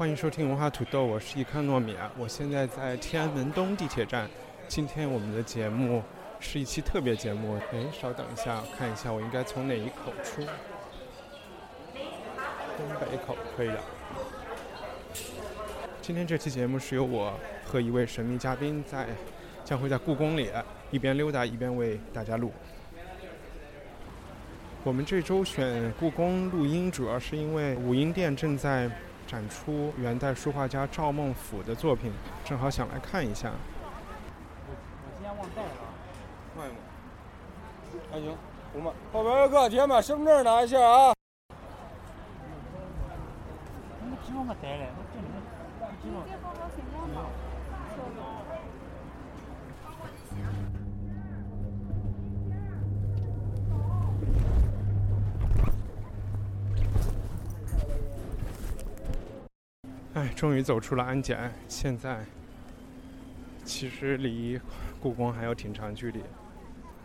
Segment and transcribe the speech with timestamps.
[0.00, 2.10] 欢迎收听文化土豆，我是伊康糯米啊。
[2.16, 4.26] 我现在在天安门东地铁站。
[4.66, 6.02] 今天我们的节目
[6.40, 7.60] 是一期特别节目。
[7.70, 10.40] 哎，稍等一下，看一下我应该从哪一口出？
[12.78, 13.78] 东北口可以的。
[16.00, 19.06] 今天这期节目是由我和一位神秘嘉宾在
[19.66, 20.50] 将会在故宫里
[20.90, 22.50] 一边溜达一边为大家录。
[24.82, 28.90] 我们这周选故宫录音，主要是因为武英殿正在
[29.30, 32.12] 展出元代书画家赵孟俯的作品，
[32.44, 33.52] 正好想来看一下。
[33.52, 33.54] 我
[34.66, 34.74] 我
[35.14, 35.70] 今天忘带了。
[36.56, 36.82] 慢一点。
[38.10, 38.36] 还行，
[38.72, 38.92] 不慢。
[39.12, 41.14] 后边有个，先把身份证拿一下啊。
[44.00, 45.40] 我指望我带了，我这里面
[46.02, 46.26] 指望。
[60.14, 62.24] 哎，终于走出了安检，现在
[63.64, 64.60] 其实离
[65.00, 66.20] 故宫还有挺长距离。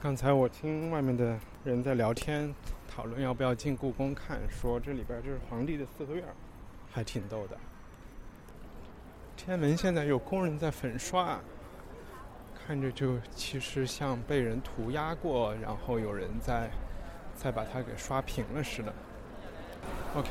[0.02, 2.52] 刚才我听外面的人在聊天，
[2.88, 6.26] 讨论要不要进故宫看，说这里边就是皇帝的四合院，
[6.92, 7.56] 还挺逗的。
[9.38, 11.40] 天安门现在有工人在粉刷，
[12.56, 16.72] 看着就其实像被人涂鸦过，然后有人在
[17.36, 18.92] 再把它给刷平了似的。
[20.16, 20.30] OK。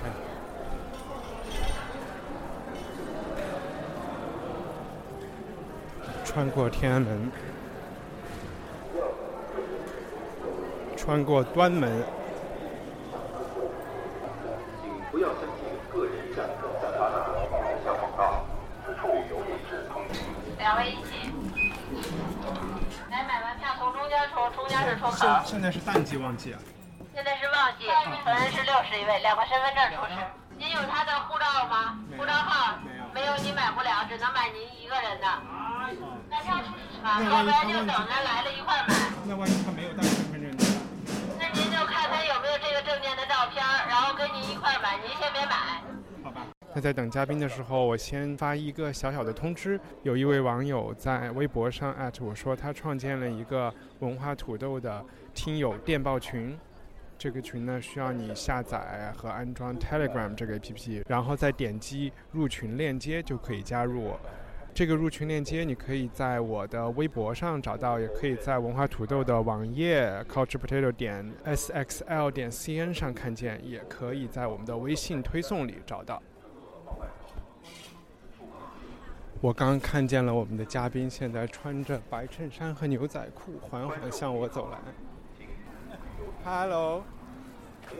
[6.24, 7.30] 穿过天安门，
[10.96, 12.02] 穿过端门，
[15.12, 17.16] 不要相信个人战斗在发达
[17.84, 18.44] 小广告。
[20.58, 21.30] 两位一起。
[23.10, 25.12] 来买完票从中间出，中间是出口。
[25.12, 26.58] 现现在是淡季旺季啊。
[27.14, 27.86] 现在是旺季，
[28.24, 30.18] 成人是六十一位，两个身份证出示。
[30.56, 31.98] 您有他的护照吗？
[32.16, 32.78] 护照号
[33.14, 35.26] 没有，你买不了，只能买您一个人的。
[36.28, 38.94] 那票出示吧，那万一要不然就等着来了一块儿买。
[39.24, 40.64] 那万一他没有带身份证呢？
[41.38, 45.80] 那您就看他有没有这个证件的照片，然后跟您一块儿买，您先别买。
[46.24, 46.44] 好吧。
[46.74, 49.80] 那在等嘉宾的时候，我先发一个小小的通知。
[50.02, 56.58] 有一位网友在微博上艾特我说，他创建了一个文化土豆的听友电报群。
[57.24, 64.12] 这个群呢，需要你下载和安装 Telegram 这个 APP，然后再点击入群链接就可以加入。
[64.74, 76.22] 这个入群链接你可以在我的微博上找到，也可以在文化土豆的网页 culturepotato 点 sxl 点 cn 上看见，也可以在我们的微信推送里找到。
[79.40, 84.76] 我刚看见了我们的嘉宾，现在穿着白衬衫和牛仔裤，缓缓向我走来。
[86.44, 87.02] Hello，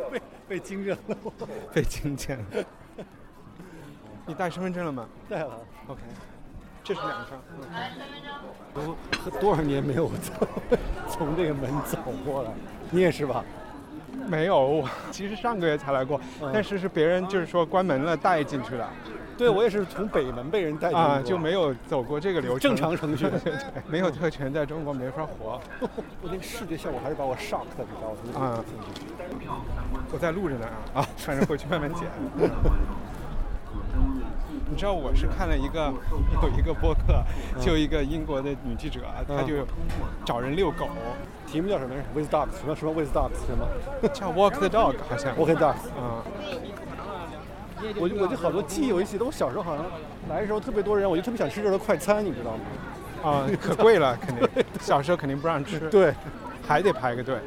[0.11, 1.17] 被被惊着了，
[1.73, 2.45] 被惊见了。
[4.27, 5.59] 你带身份证了吗带了。
[5.87, 6.01] ？OK，
[6.83, 7.43] 这是两张。
[7.51, 7.63] 嗯
[8.75, 8.97] 都
[9.39, 10.49] 多少年没有从
[11.09, 12.53] 从这个门走过了，
[12.91, 13.45] 你也是吧？
[14.27, 18.89] 没有，我其实上个月才来过，嗯但是是别人就是说关门了带进去的
[19.37, 22.61] 对，我也是从北门被人带进啊，过就没有走过这个流程。
[22.61, 25.61] 正常程序对对 对，没有特权在中国没法活。
[26.23, 28.17] 我那个视觉效果还是把我 shock 的，你知道吗？
[28.33, 28.65] 从啊
[30.13, 32.03] 我在录着呢啊啊，反正回去慢慢剪。
[34.71, 35.93] 你知道我是看了一个
[36.43, 37.23] 有一个播客，
[37.61, 39.55] 就一个英国的女记者，她就
[40.25, 40.89] 找人遛狗，
[41.47, 43.69] 题目叫什么？With dogs，什么什么 with dogs 什么
[44.13, 45.37] 叫 Walk the Dog 好像。
[45.37, 45.91] Walk the dogs。
[46.01, 46.25] 啊，
[48.01, 49.85] 我就我就好多记忆犹记得，我小时候好像
[50.29, 52.61] 来的时候特别多人，我就特别想吃这儿的快餐，你知道吗？
[53.23, 54.49] 啊，可贵了，肯定。
[54.81, 56.15] 小时候肯定不让吃，对，
[56.67, 57.39] 还得排个队。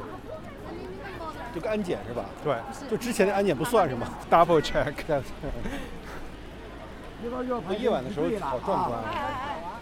[1.54, 2.24] 就个安检是吧？
[2.44, 2.54] 对
[2.90, 4.06] 就之前的安检不算是吗？
[4.30, 4.92] double check。
[5.06, 5.20] 对。
[7.68, 9.80] 那夜晚的时候好壮观啊！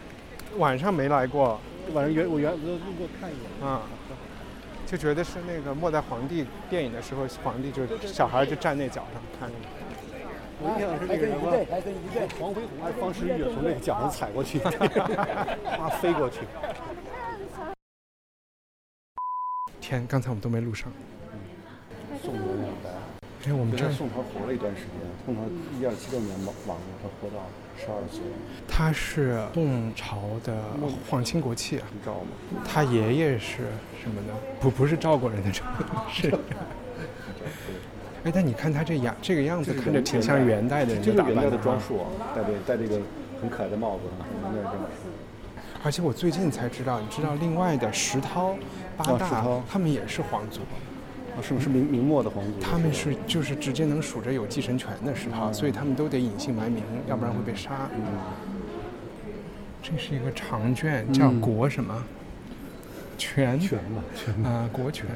[0.56, 1.60] 晚上没来过，
[1.92, 3.68] 晚上原我原我就路过看一眼。
[3.68, 3.82] 啊，
[4.86, 9.54] 就觉得是那个末代皇帝电影的时候，皇帝就小孩就站那脚上看着。
[10.58, 11.50] 我印象是那个什么，
[12.40, 14.58] 黄飞鸿还是方世玉从那个脚上踩过去，
[15.76, 16.40] 啪飞过去。
[19.80, 20.90] 天，刚才我们都没录上。
[22.22, 22.88] 宋元两代，
[23.46, 24.90] 哎，我们这儿宋朝活了一段时间，
[25.26, 25.42] 宋朝
[25.78, 27.44] 一二七六年亡亡了，他活到
[27.76, 28.22] 十二岁，
[28.66, 30.56] 他是宋朝的
[31.08, 32.30] 皇亲国戚，你知道吗？
[32.64, 33.70] 他爷爷是
[34.02, 34.32] 什么呢？
[34.58, 35.62] 不不是赵国人的赵，
[36.10, 36.32] 是。
[38.26, 41.56] 哎，但你看他这样这个样子，看着挺像元代的人这是元代的。
[41.58, 43.00] 装束啊，戴这戴这个
[43.40, 45.08] 很可爱的帽子啊，元代的装束。
[45.84, 48.56] 而且我最近才知道，你知道另外的石涛、
[48.96, 50.62] 八大，哦他们也是皇族，
[51.36, 52.58] 啊，是不是明明末的皇族？
[52.60, 57.88] 他们是就是直接能数着有继承权的石涛，所以他们都得隐姓埋名，要不然会被杀。
[57.94, 58.02] 嗯
[59.80, 62.02] 这是一个长卷，叫嗯国什么？
[63.16, 65.06] 权权吧，啊，国权。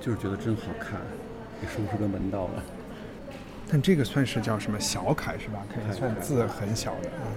[0.00, 1.00] 就是觉得真好看，
[1.62, 2.62] 也是不是个门道了？
[3.70, 5.64] 但这个算是叫什么小楷是吧？
[5.72, 7.32] 可以算字很小的，嗯。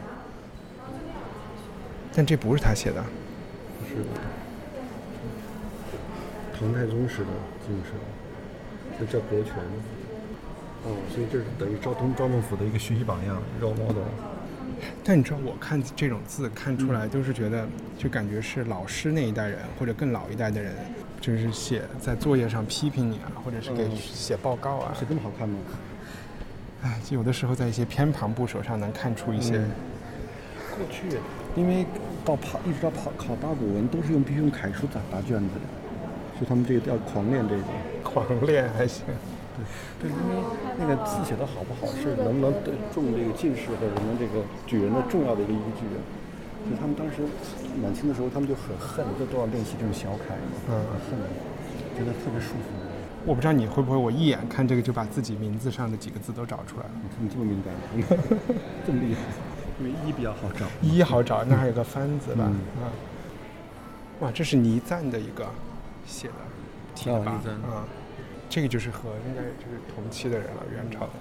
[2.13, 3.03] 但这不是他写的，
[3.79, 4.09] 不是的，
[6.57, 7.29] 唐太宗时的
[7.65, 7.91] 进士，
[8.99, 9.53] 这叫国权。
[10.83, 14.03] 哦，所以这是等于昭通赵孟府的一个学习榜样，role model。
[15.03, 17.67] 但你知道我看这种字看出来都是觉得，
[17.97, 20.73] 就感觉是老师那一代人或者更老一代的人，
[21.21, 24.91] 就是写在作业上批评你啊，或者是给嗯写报告啊。
[24.99, 25.57] 写这么好看吗？
[26.83, 29.57] 哎，有的时候在一些偏旁部首上能看出一些。
[29.57, 29.71] 嗯
[30.71, 31.19] 过去，
[31.53, 31.85] 因为
[32.23, 35.67] 到考一直到考考八股文都是用必须用楷书打答卷子的，
[36.37, 37.61] 所以他们这个要狂练这个。
[38.01, 39.03] 狂练还行。
[39.99, 40.41] 对，因为
[40.79, 45.85] 那个字写的好不好，是能不能对中这个进士或者能这个举人的重要的一个依据。
[46.63, 47.23] 所以他们当时
[47.81, 50.35] 满清的时候，他们就很恨，就都要练习这种小楷，
[50.69, 50.73] 嗯
[51.09, 51.19] 很恨，
[51.97, 52.69] 觉得特别舒服。
[53.25, 56.91] 我不知道你会不会，我一眼看这个就把自己名字上的几个字都找出来了。
[57.19, 57.73] 你这么敏感，
[58.85, 59.21] 这么厉害，
[59.79, 60.65] 因为一比较好找。
[60.81, 62.45] 一好找，那还有个番字吧？
[62.47, 62.89] 嗯啊，
[64.21, 65.45] 哇，这是倪瓒的一个
[66.07, 66.33] 写的
[66.95, 67.39] 题的吧？
[67.43, 67.85] 倪瓒啊，
[68.49, 71.11] 这个就是和应该就是同期的人了，元朝的。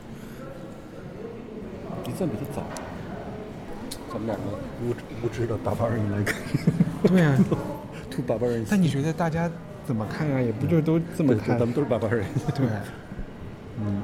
[2.07, 2.63] 倪瓒比他早。
[4.13, 6.37] 咱们两个无知无知的大把人来看，
[7.05, 7.39] 对呀、
[8.11, 8.65] 图八八人。
[8.69, 9.49] 但你觉得大家
[9.87, 10.41] 怎么看啊？
[10.41, 11.65] 也不就都这么看咱？
[11.65, 12.27] 们都是八八人。
[12.57, 12.67] 对，
[13.81, 14.03] 嗯，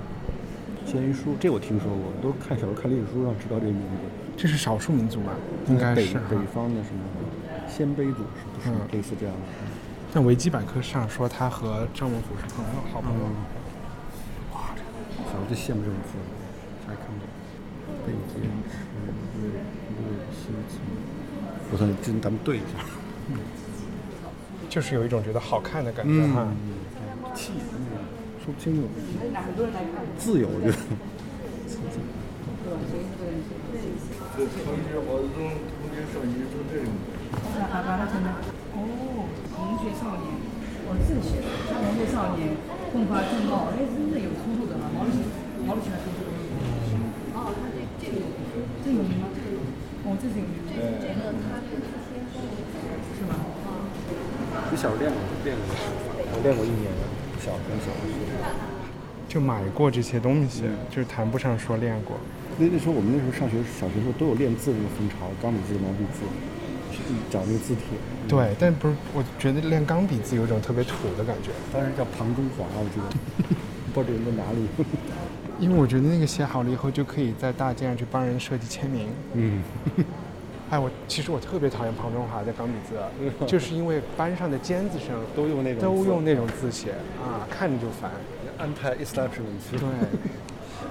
[0.87, 4.06] 鲜于书这我听说过，都看小时候看历史书上知道这个名字。
[4.37, 5.32] 这是少数民族吧？
[5.67, 6.37] 应该是哈北。
[6.55, 7.00] 方的什么
[7.67, 9.41] 鲜卑族是不是嗯类似这样的？
[10.14, 13.25] 但维基百科上说他和赵孟俯是朋友，好朋友。
[14.53, 14.81] 哇，这
[15.25, 16.14] 小时候就羡慕这种字，
[16.87, 17.26] 还看过。
[18.06, 18.43] 北京，
[21.72, 22.84] 我说跟咱们对一下。
[23.28, 23.38] 嗯
[24.68, 26.46] 就是有一种觉得好看的感觉哈。
[27.34, 27.52] 气，
[28.44, 28.82] 说不清楚。
[30.18, 30.76] 自由，我觉得。
[38.76, 38.84] 哦，
[39.56, 40.28] 红学少年，
[40.84, 42.52] 哦，这个写的，红学少年，
[42.92, 45.24] 迸发正茂，哎，真的有出路的哈，毛主席，
[45.64, 46.28] 毛主席还说这个。
[47.32, 48.36] 哦，他这这个有名，
[48.84, 49.32] 这有名吗？
[50.26, 50.58] 哦，这是有名。
[50.67, 51.87] 这这个他这个
[53.14, 53.38] 是吗？
[54.70, 56.19] 你小时候练过练过书法？
[56.34, 56.90] 我练过一年，
[57.38, 58.50] 小很小的时候。
[59.28, 62.17] 就买过这些东西，就是谈不上说练过。
[62.58, 66.23] 那那时候我们那时候上学小学时候都有练字那个风潮，钢笔字、毛笔字，
[67.31, 67.82] 找那个字帖。
[68.26, 73.06] 对，但不是，我觉得练钢笔字有一种特别土的感觉，当时叫庞中华，我记得，
[73.93, 74.67] 不知道这人在哪里。
[75.58, 79.08] 因为我觉得那个写好了以后就可以在大街上去帮人设计签名。
[79.32, 79.62] 嗯，
[80.69, 86.91] 哎，我其实我特别讨厌庞中华的钢笔字，就是因为班上的尖子生 都用那种都用那种字写
[87.23, 88.11] 啊，看着就烦。
[88.58, 89.61] 安排 establishment。
[89.70, 89.81] 对，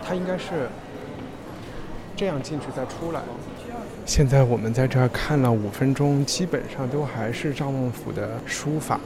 [0.01, 0.69] 他应该是
[2.15, 3.19] 这样进去再出来。
[4.05, 8.99] 现在我们在这儿看了五分钟，基本上都还是赵孟俯的书法。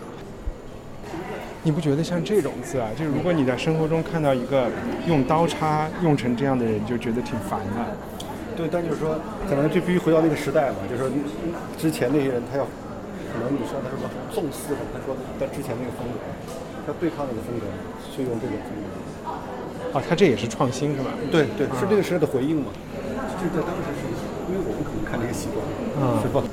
[1.63, 4.69] 你不觉得像这种字啊，就是如果你在生活中看到一个
[5.07, 8.18] 用刀叉用成这样的人，就觉得挺烦的。
[8.59, 9.15] 对，但就是说，
[9.47, 11.07] 可能就必须回到那个时代嘛，就是说，
[11.79, 12.67] 之前那些人他要，
[13.31, 14.03] 可能你说他什么
[14.35, 16.19] 纵四的，他说他之前那个风格，
[16.83, 17.63] 他对抗那个风格，
[18.11, 19.95] 所以用这个风格。
[19.95, 21.07] 啊，他这也是创新是吧？
[21.31, 22.67] 对对，是这个时代的回应嘛。
[23.39, 24.03] 就是在当时是，
[24.51, 25.63] 因为我们可能看这个习惯，
[25.95, 26.43] 嗯是吧？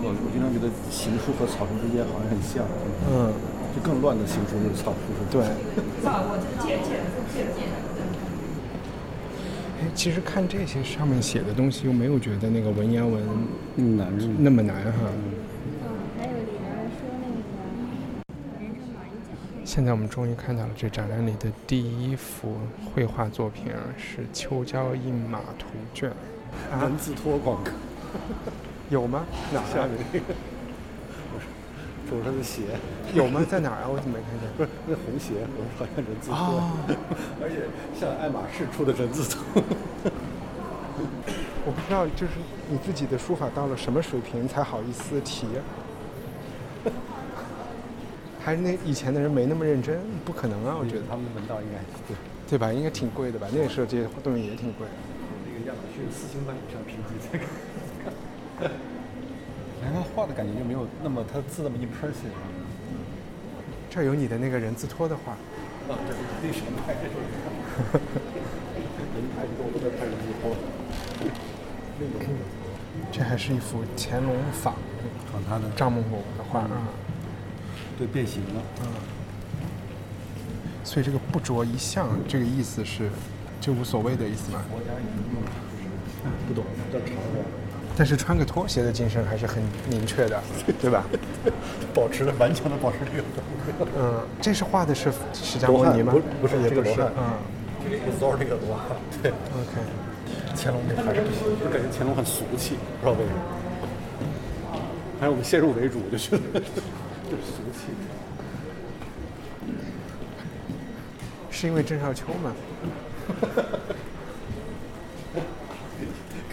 [0.00, 2.64] 我我经常觉得行书和草书之间好像很像，
[3.12, 3.28] 嗯，
[3.76, 5.30] 就更乱的行书就是草书是吧？
[5.36, 5.44] 对。
[9.84, 13.22] 哎，其实看这些上面写的东西，又没有觉得那个文言文
[13.76, 14.08] 嗯，难？
[14.42, 14.92] 那么难哈。
[16.18, 19.36] 还有里面说那个人生马一奖。
[19.62, 22.56] 现在我们终于看到了这展览里的第一幅
[22.94, 26.10] 绘画作品啊，是秋郊印马图卷。
[26.72, 27.70] 啊文字托广告，
[28.88, 29.26] 有吗？
[29.52, 30.24] 哪 下面那个，
[32.08, 32.62] 手上的鞋。
[33.12, 33.44] 有吗？
[33.48, 33.88] 在哪儿啊？
[33.88, 34.48] 我怎么没看见？
[34.56, 36.70] 不是那红鞋，我好像人字拖，哦
[37.42, 37.66] 而且
[37.98, 39.62] 像爱马仕出的人字拖。
[41.66, 42.32] 我不知道，就是
[42.68, 45.46] 你自己的书法到了什么水平才好意思提？
[48.44, 49.98] 还是那以前的人没那么认真？
[50.24, 52.16] 不可能啊，我觉得他们门道应该对。
[52.46, 52.70] 对吧？
[52.70, 53.46] 应该挺贵的吧？
[53.50, 54.92] 那个时候这些东西也挺贵的。
[55.46, 57.38] 那个亚马逊四星半以上评级才
[59.94, 60.02] 看。
[60.02, 62.34] 然后画的感觉就没有那么他字那么 impressive。
[63.88, 65.32] 这儿有你的那个人字拖的画。
[65.32, 67.20] 啊，这是历史派这种。
[69.14, 70.56] 人派多都在拍人字拖。
[72.00, 72.26] 那个。
[73.12, 74.74] 这还是一幅乾隆仿
[75.32, 76.88] 仿他的赵孟頫的画啊。
[77.96, 78.62] 对，变形了。
[78.82, 78.88] 嗯。
[80.82, 83.08] 所以这个不着一相，这个意思是
[83.60, 84.64] 就无所谓的意思吗？
[84.70, 85.50] 国家已经用了
[86.48, 87.44] 不懂，叫常人。
[87.96, 90.42] 但是穿个拖鞋的精神还是很明确的，
[90.82, 91.04] 对吧？
[91.94, 93.24] 保持了顽强的保持这个。
[93.96, 96.12] 嗯，这是画的是释迦牟尼吗？
[96.12, 97.22] 不不是这个罗汉，嗯，
[98.18, 98.96] 不是这个罗汉。
[99.22, 99.80] 对，OK。
[100.56, 103.38] 乾隆这还是不行，就感觉乾隆很俗气，不知道为什么。
[105.20, 107.86] 还是我们先入为主，就觉得就是俗气。
[111.50, 112.52] 是因为郑少秋吗？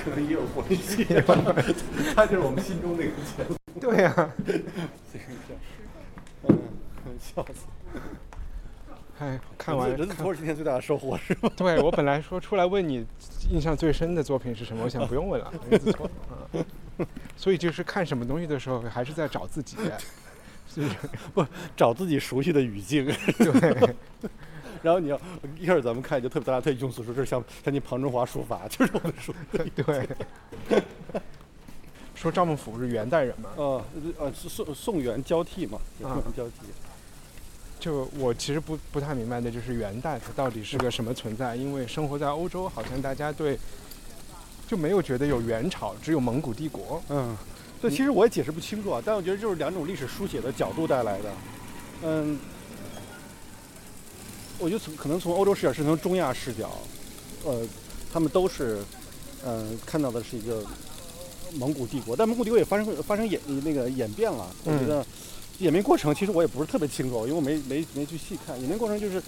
[0.03, 1.05] 可能也有关系。
[2.15, 3.11] 他就是我们心中那个。
[3.79, 4.33] 对呀、啊。
[6.47, 6.57] 嗯，
[7.19, 7.65] 笑死。
[9.19, 11.49] 哎，看完人字拖是今天最大的收获是吗？
[11.55, 13.05] 对我本来说出来问你
[13.51, 16.49] 印象最深的作品是什么，我想不用问了，人字拖啊。
[17.37, 19.77] 所以就是看什么东西的时候，还是在找自己，
[21.33, 23.05] 不找自己熟悉的语境。
[23.37, 23.95] 对。
[24.81, 25.19] 然后你要
[25.59, 29.33] 一会儿咱们看就特别大家特别庸俗说这像像你庞中华书法，就是我的书
[29.75, 30.07] 对。
[32.13, 33.49] 说赵孟俯是元代人嘛？
[33.55, 33.83] 呃
[34.19, 36.67] 呃，宋宋元交替嘛，宋元交替。
[37.79, 43.57] 就我其实不不太明白的就是元代它到底是个什么存在，因为生活在欧洲，好像大家对
[44.67, 47.01] 就没有觉得有元朝，只有蒙古帝国。
[47.09, 47.35] 嗯，
[47.81, 51.31] 对，其实我也解释不清楚啊，但我觉得就是两种历史书写的角度带来的。
[52.03, 52.37] 嗯，
[54.61, 56.71] 我觉得从可能从欧洲视角是从中亚视角，
[57.43, 57.61] 呃，
[58.13, 58.77] 他们都是
[59.43, 60.63] 嗯、呃、看到的是一个
[61.55, 65.05] 蒙古帝国，但蒙古帝国也发生发生演那个演变了，我觉得。
[65.59, 68.57] 演变过程其实我也不是特别清楚，因为我没没没去细看。
[68.57, 69.21] 演变过程就是，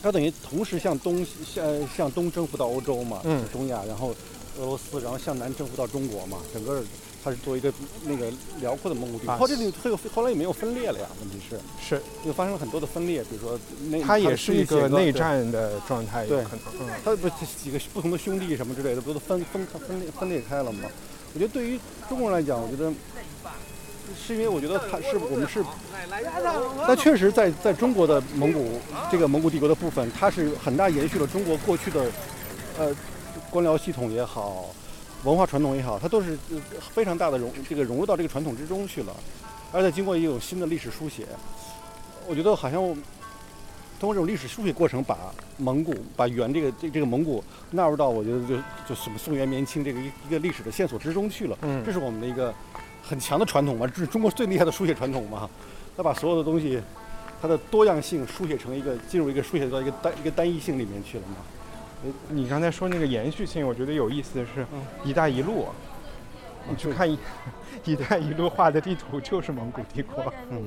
[0.00, 4.14] 它等于同时向东向向东征服到欧洲嘛，嗯，中亚，然后
[4.56, 6.80] 俄罗斯，然后向南征服到中国嘛，整个
[7.22, 7.72] 它是作为一个
[8.04, 9.36] 那个辽阔的蒙古帝国。
[9.36, 13.58] 后这里后后来也没有分裂了呀，问题是是又发生了很多的分裂，比如说
[13.90, 17.28] 那它也是一个内战的状态，对，可能，嗯，它不
[17.62, 20.88] 几个不同的兄弟什么之类的，不都分分分裂分裂开了吗？
[21.34, 22.92] 我觉得对于中国人来讲，我觉得。
[24.16, 25.62] 是因为我觉得它是我们是，
[26.86, 28.80] 那确实在在中国的蒙古
[29.12, 32.06] 这个蒙古帝国的部分，它是很大延续了中国过去的，
[32.78, 32.96] 呃，
[33.50, 34.74] 官僚系统也好，
[35.24, 36.38] 文化传统也好，它都是
[36.92, 39.14] 非常大的融这个融入到这个传统之中去了，
[39.72, 41.26] 而且经过一种新的历史书写，
[42.26, 42.80] 我觉得好像
[44.00, 45.16] 通过这种历史书写过程，把
[45.56, 48.56] 蒙古把元这个这这个蒙古纳入到我觉得就
[48.88, 52.54] 就什么宋元明清这个一一个历史的线索之中去了，嗯，这是我们的一个。
[53.00, 55.48] 很强的传统嘛，这是中国最厉害的书写传统嘛。
[55.96, 56.78] 他把所有的东西，
[57.40, 61.36] 它的多样性书写成一个进入一个书写到一个单一个单一性里面去了嘛。
[62.28, 64.66] 你刚才说那个延续性，我觉得有意思的是
[65.04, 65.66] “一带一路”，
[66.68, 67.18] 你去看一
[67.84, 70.32] “一带一路”画的地图就是蒙古帝国。
[70.50, 70.66] 嗯，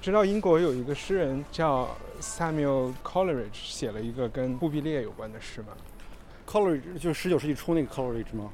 [0.00, 1.88] 知道英国有一个诗人叫
[2.20, 5.68] Samuel Coleridge 写了一个跟忽必烈有关的诗吗
[6.46, 8.50] ？Coleridge 就是十九世纪初那个 Coleridge 吗？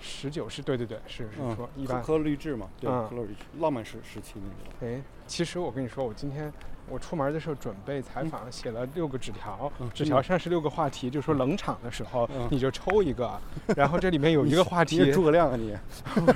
[0.00, 4.94] 十九世对对对，是是说一般科律治嘛，对，科律治浪漫时时期那个。
[4.94, 6.52] 哎，其实我跟你说，我今天
[6.88, 13.40] 我出门的时候准备采访，写了六个纸条，纸条上是六个话题，就说冷场的时候你就抽一个，
[13.76, 15.76] 然后这里面有一个话题，诸葛亮啊你，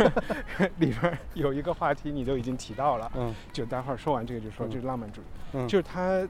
[0.79, 6.27] 里边有一个话题你都已经提到了，嗯，就待会儿说完这个就说这是浪漫主义，嗯，就是他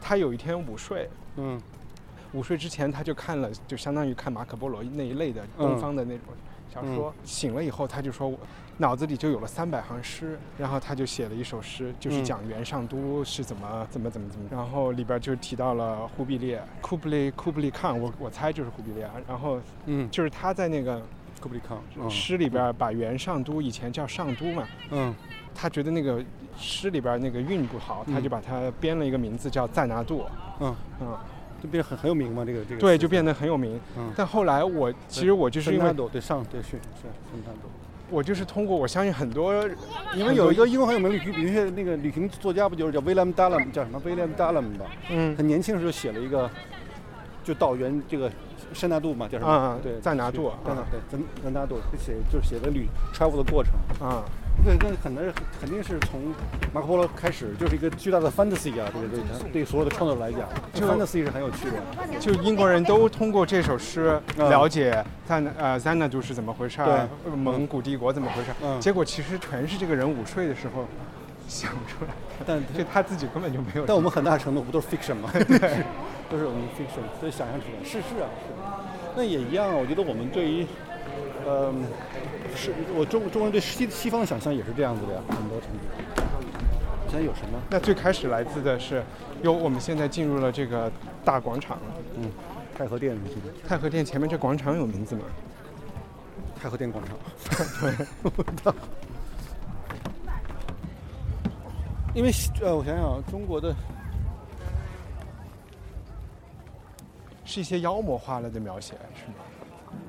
[0.00, 1.60] 他有一天午睡，嗯，
[2.32, 6.26] 午睡之前他就看了，就相当于看马可波罗那一类的东方的那种。
[6.70, 8.38] 小说、嗯、醒了以后，他就说，我
[8.80, 21.00] 脑子里就有了三百行诗，然后他就写了一首诗，就是讲元上都是怎么、怎么怎么怎么，然后里边就提到了忽必烈，库布里库布里康，我我猜就是忽必烈，然后嗯，就是他在那个
[21.40, 25.14] 库布里康诗里边把元上都以前叫上都嘛，嗯，
[25.54, 26.24] 他觉得那个
[26.56, 30.24] 诗里边那个韵不好，他就把它编了一个名字叫赞拿度，
[30.60, 31.18] 嗯嗯。
[31.60, 33.80] 就变得很很有名嘛，这个这个对，就变得很有名。
[33.96, 36.78] 嗯，但后来我其实我就是因为对上对是是
[38.10, 39.52] 我就是通过，我相信很多，
[40.14, 44.86] 因为有一个英国很有名的旅旅行那个旅行作家，不就是叫 William Dallam，叫什么 William Dallam 吧？
[45.10, 46.50] 嗯他年轻的时候写了一个，
[47.44, 48.30] 就到原这个
[48.72, 49.50] 山纳度嘛，叫什么？
[49.50, 53.72] 啊对，赞达度赞拿啊对赞赞达度写就是写的旅 travel 的过程。
[54.00, 54.24] 啊，
[54.64, 56.20] 对，那可能是肯定是从
[56.72, 60.40] 马可波罗开始，就是一个巨大的 fantasy 啊，这个对他对所有的创作者来讲
[60.74, 62.18] ，fantasy 是很有趣的。
[62.20, 70.86] 就英国人都通过这首诗嗯了解赞呃赞那杜是怎么回事儿，蒙古帝国怎么回事儿，嗯结果其实全是这个人午睡的时候
[71.48, 73.86] 想出来的，但就他自己根本就没有。
[73.86, 75.30] 但我们很大程度不都是 fiction 吗？
[75.32, 75.84] 对，
[76.28, 77.84] 都是我们 fiction，所以想象出来。
[77.84, 78.52] 是是啊，是。
[79.16, 80.66] 那也一样啊，我觉得我们对于，
[81.46, 81.72] 呃，
[82.56, 85.78] 是我中中国人对西西方的想象也是这样子的呀，很多程度。
[87.08, 87.58] 现在有什么？
[87.70, 89.02] 那最开始来自的是，
[89.42, 90.92] 有我们现在进入了这个
[91.24, 91.84] 大广场了。
[92.16, 92.30] 嗯，
[92.76, 93.16] 太和殿？
[93.66, 95.22] 太和殿前面这广场有名字吗？
[96.60, 97.16] 太和殿广场。
[97.80, 98.74] 对。
[102.14, 103.74] 因为呃，我想想啊，中国的
[107.44, 109.34] 是一些妖魔化了的描写，是吗？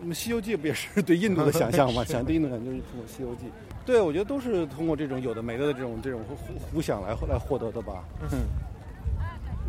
[0.01, 2.03] 我们《西游记》不也是对印度的想象吗？
[2.03, 3.45] 是想对印度感就是通过《西游记》。
[3.85, 8.03] 对，我觉得都是通过这种有的没的的这种这种胡胡想来来获得的吧。
[8.31, 8.39] 嗯。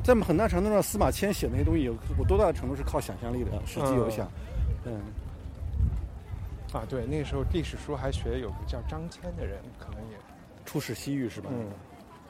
[0.02, 4.30] 在很大程度上，司马迁写那些东西有有多大的程度是靠想象力的，实际有想。
[4.84, 5.00] 嗯。
[6.72, 10.16] 啊，对，那个时候历史书还学有个叫张骞的人，可能也
[10.64, 11.50] 出使西域是吧？
[11.52, 11.66] 嗯。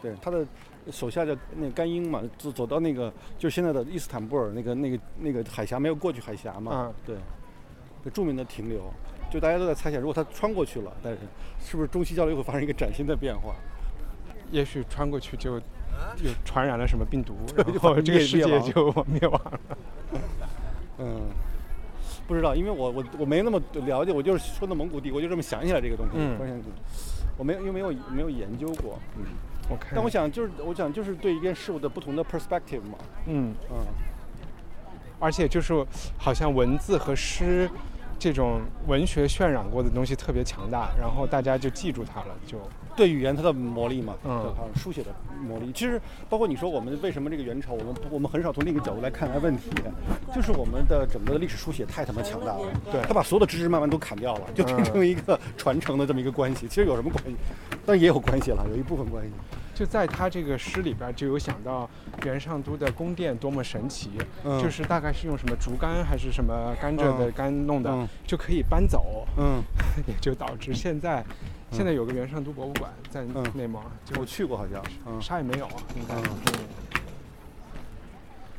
[0.03, 0.47] 对，他的
[0.91, 7.17] 手下叫那个甘英嘛，走走到那个就是现在的伊斯坦布尔那个那个那个海峡没有过去海峡嘛，嗯、对，
[8.09, 8.81] 著名的停留，
[9.31, 11.19] 就大家都在猜想，如果它穿过去了，但是
[11.59, 13.55] 是不是中西交流会发生一个崭新的变化？
[14.51, 15.61] 也许穿过去就
[16.17, 19.61] 就传染了什么病毒，然后这个世界就灭亡了。
[20.99, 21.21] 嗯，
[22.27, 26.63] 不知道，因为我我我没那么了解，我就是说的蒙古帝国，就这么想起来这个东西，嗯，
[27.37, 29.25] 我没因为没有没有研究过，嗯。
[29.71, 32.99] 我看，但我想就是，我想就是对一件事物的不同的 perspective 嘛。
[33.27, 33.77] 嗯嗯。
[35.21, 35.87] 而且就是
[36.19, 37.71] 好像文字和诗
[38.19, 42.59] 这种文学渲染过的东西特别强大，然后大家就记住它了，就
[42.97, 45.73] 对语言它的魔力嘛，嗯，书写的魔力。
[45.73, 49.71] 其实包括你说我们为什么这个元朝，我们我们很少从另一个角度来看待问题，
[50.35, 52.67] 就是我们的整个的历史书写太他妈强大了。
[52.93, 56.69] 对，他把所有的知识慢慢都砍掉了，就变成一个传承的这么一个关系。
[56.69, 57.37] 其实有什么关系？
[57.87, 59.31] 但也有关系了，有一部分关系。
[59.81, 61.89] 就在他这个诗里边就有想到
[62.23, 64.11] 元上都的宫殿多么神奇，
[64.45, 69.27] 嗯、就是大概是用什么竹竿还是什么甘蔗的干弄的，嗯、就可以搬走。
[69.39, 69.63] 嗯，
[70.07, 71.25] 也就导致现在，
[71.71, 73.83] 现在有个元上都博物馆在内蒙，
[74.19, 76.15] 我去过好像，嗯、啥也没有啊，应该。
[76.15, 76.59] 嗯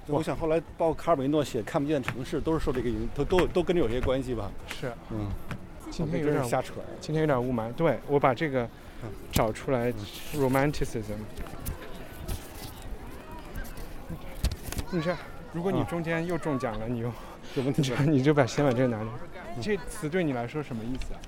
[0.08, 4.52] 我想后来包括卡尔维诺写《看不见的城市》，都是受这个影，都都都跟这有些关系吧？
[4.68, 5.30] 是，嗯。
[5.92, 7.72] 今天有点瞎扯，今天有点雾霾。
[7.74, 8.68] 对，我把这个
[9.32, 9.92] 找出来
[10.36, 11.18] ，romanticism。
[14.92, 15.16] 你这，
[15.54, 17.12] 如果你中间又中奖了，你又
[17.56, 19.10] 有问题， 你就把先把这个拿着。
[19.62, 21.20] 这词对你来说什么意思啊？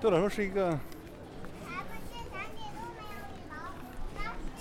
[0.00, 0.78] 对我来说是一个，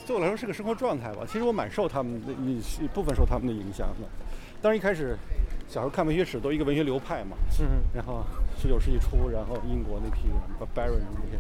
[0.06, 1.24] 对我来说是个生活状态吧。
[1.26, 4.08] 其实我蛮受他们的一一部分受他们的影响的。
[4.62, 5.18] 当然一开始。
[5.70, 8.26] 小时候看文学史都一个文学流派嘛，嗯，然后
[8.60, 10.36] 十九世纪初，然后英国那批人
[10.76, 11.38] Baron 那些，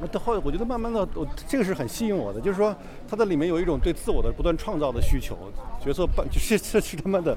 [0.00, 2.72] 那到后来我觉得慢慢的，我这个是很吸引我的，就是说
[3.08, 5.36] 它的里面有一种对自我的不断创造的需求，
[5.84, 7.36] 角色扮 就是这是他妈的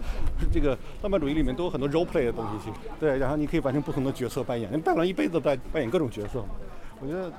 [0.54, 6.50] 这个浪漫主义里面都有很多 role play 的东西去，对，然后你可以完成不同的角色扮演，人扮了一辈子扮扮演各种角色嘛，
[7.02, 7.32] 我觉得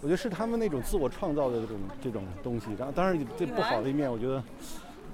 [0.00, 4.40] 我觉得是他们那种自我创造的这种这种东西，然后当然这不好的一面，我觉得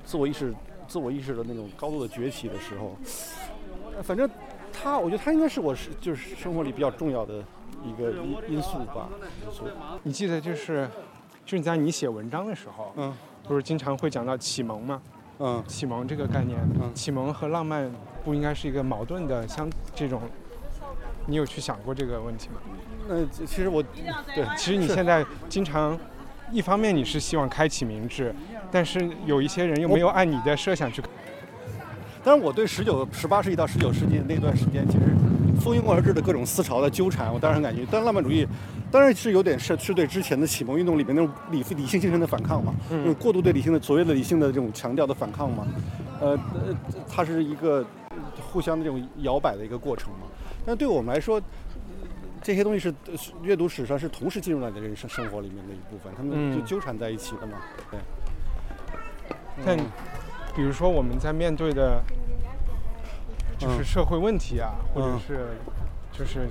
[0.05, 0.55] 自我意识。
[0.87, 2.97] 自我意识的那种高度的崛起的时候，
[4.03, 4.29] 反正
[4.73, 7.43] 他，我觉得他应该是我是就是生活里比较重要的
[7.85, 9.09] 一个因因素吧。
[10.03, 10.89] 你记得就是，
[11.45, 15.03] 就是在你写文章的时候，嗯，不是经常会讲到启蒙吗？
[15.39, 17.91] 嗯，启蒙这个概念，嗯，启蒙和浪漫
[18.25, 20.23] 不应该是一个矛盾的像这种？
[21.27, 22.55] 你有去想过这个问题吗？
[23.09, 25.99] 那，其实我对，其实你现在经常。
[26.53, 28.33] 一方面你是希望开启明智，
[28.75, 31.01] 但是有一些人又没有按你的设想去。
[32.25, 35.15] 但是，我对十九、十八世纪到十九世纪那段时间，其实
[35.61, 37.87] 蜂拥而至的各种思潮的纠缠，我当然感觉。
[37.89, 38.45] 但浪漫主义
[38.91, 45.65] 当然是有点是是对之前的启蒙运动里面那种理理性精神的反抗嘛，嗯、那种过度对理性的所谓的理性的这种强调的反抗嘛。
[46.21, 46.75] 呃呃，
[47.09, 47.87] 它是一个
[48.41, 50.27] 互相的这种摇摆的一个过程嘛。
[50.67, 51.41] 但对我们来说。
[52.43, 52.93] 这些东西是
[53.43, 57.57] 阅读史上是同时进入到你的人生生活里面的一部分，他们就纠缠在一起的嘛。
[57.91, 57.99] 对。
[59.65, 59.77] 但
[60.57, 62.03] 比如说我们在面对的
[63.59, 63.85] 就是嗯。
[63.85, 65.49] 社会问题啊，或者嗯是
[66.13, 66.49] 就是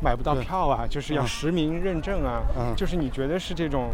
[0.00, 1.26] 买不到票啊，就是要嗯。
[1.26, 2.74] 实名认证啊，嗯。
[2.76, 3.90] 就是你觉得是这种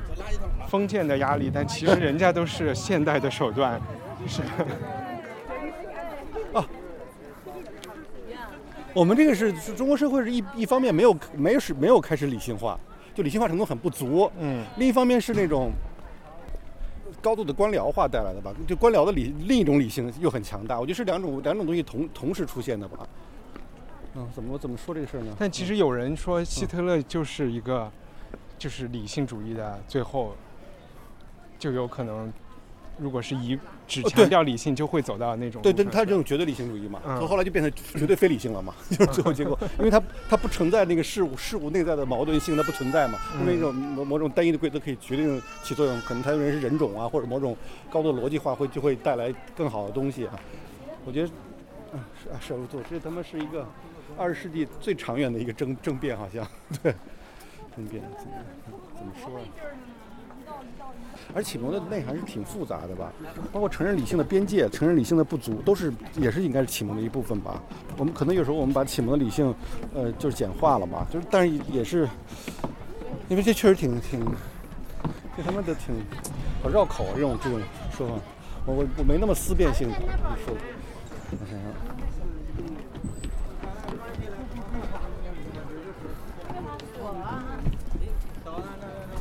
[0.68, 3.80] 封建的压力，但其实人家都是现代的手段，
[4.26, 4.42] 是。
[8.94, 12.78] 我们这个是是中国社会是一一方面没有没有是没有开始理性化，
[13.12, 14.30] 就理性化程度很不足。
[14.38, 15.72] 嗯，另一方面是那种
[17.22, 20.78] 高度的官僚化带来的吧，就官僚的理另一种理性又很强大。
[20.78, 23.06] 我觉得是两种两种东西同同时出现的吧。
[24.14, 25.34] 嗯，怎么我怎么说这个事儿呢？
[25.38, 27.90] 但其实有人说希特勒就是一个，
[28.56, 30.34] 就是理性主义的，最后
[31.58, 32.32] 就有可能，
[32.96, 37.26] 如果是以只强调理性，就会走到那种对对，他这种绝对理性主义嘛，嗯。
[37.26, 47.56] 后来就变成绝对非理性了嘛， 就是最后结果， 因为他他不存在那个事物事物内在的矛盾性，它不存在嘛，因为一种某某种单一的规则可以决定起作用，可能他认为是人种啊，或者某种
[47.90, 50.38] 高度逻辑化会就会带来更好的东西啊。
[51.04, 51.28] 我觉得，
[51.92, 53.66] 啊是啊是，我这他妈是一个
[54.16, 56.46] 二十世纪最长远的一个争争辩，好像。
[56.82, 56.94] 对。
[57.76, 59.42] 争辩怎么怎么说啊？
[61.32, 63.12] 而启蒙的内涵是挺复杂的吧，
[63.52, 67.62] 包括承认理性的边界、承认理性的不足，都是也是应该是启蒙的一部分吧。
[67.96, 69.54] 我们可能有时候我们把启蒙的理性，
[69.94, 72.08] 呃，就是简化了嘛，就是但是也是，
[73.28, 74.20] 因为这确实挺挺，
[75.36, 75.94] 这他妈的挺
[76.62, 77.60] 好绕口啊，这种这种
[77.96, 78.14] 说法，
[78.66, 79.94] 我我我没那么思辨性的
[80.44, 80.54] 说，
[81.30, 82.03] 我想想。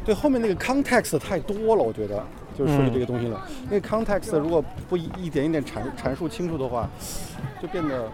[0.05, 2.21] 对，后面那个 context 太多了，我觉得
[2.57, 3.47] 就是说这个东西了。
[3.69, 6.89] 那个 context 如果不一一点一点阐阐述清楚的话，
[7.61, 8.09] 就变得，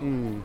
[0.00, 0.40] 嗯，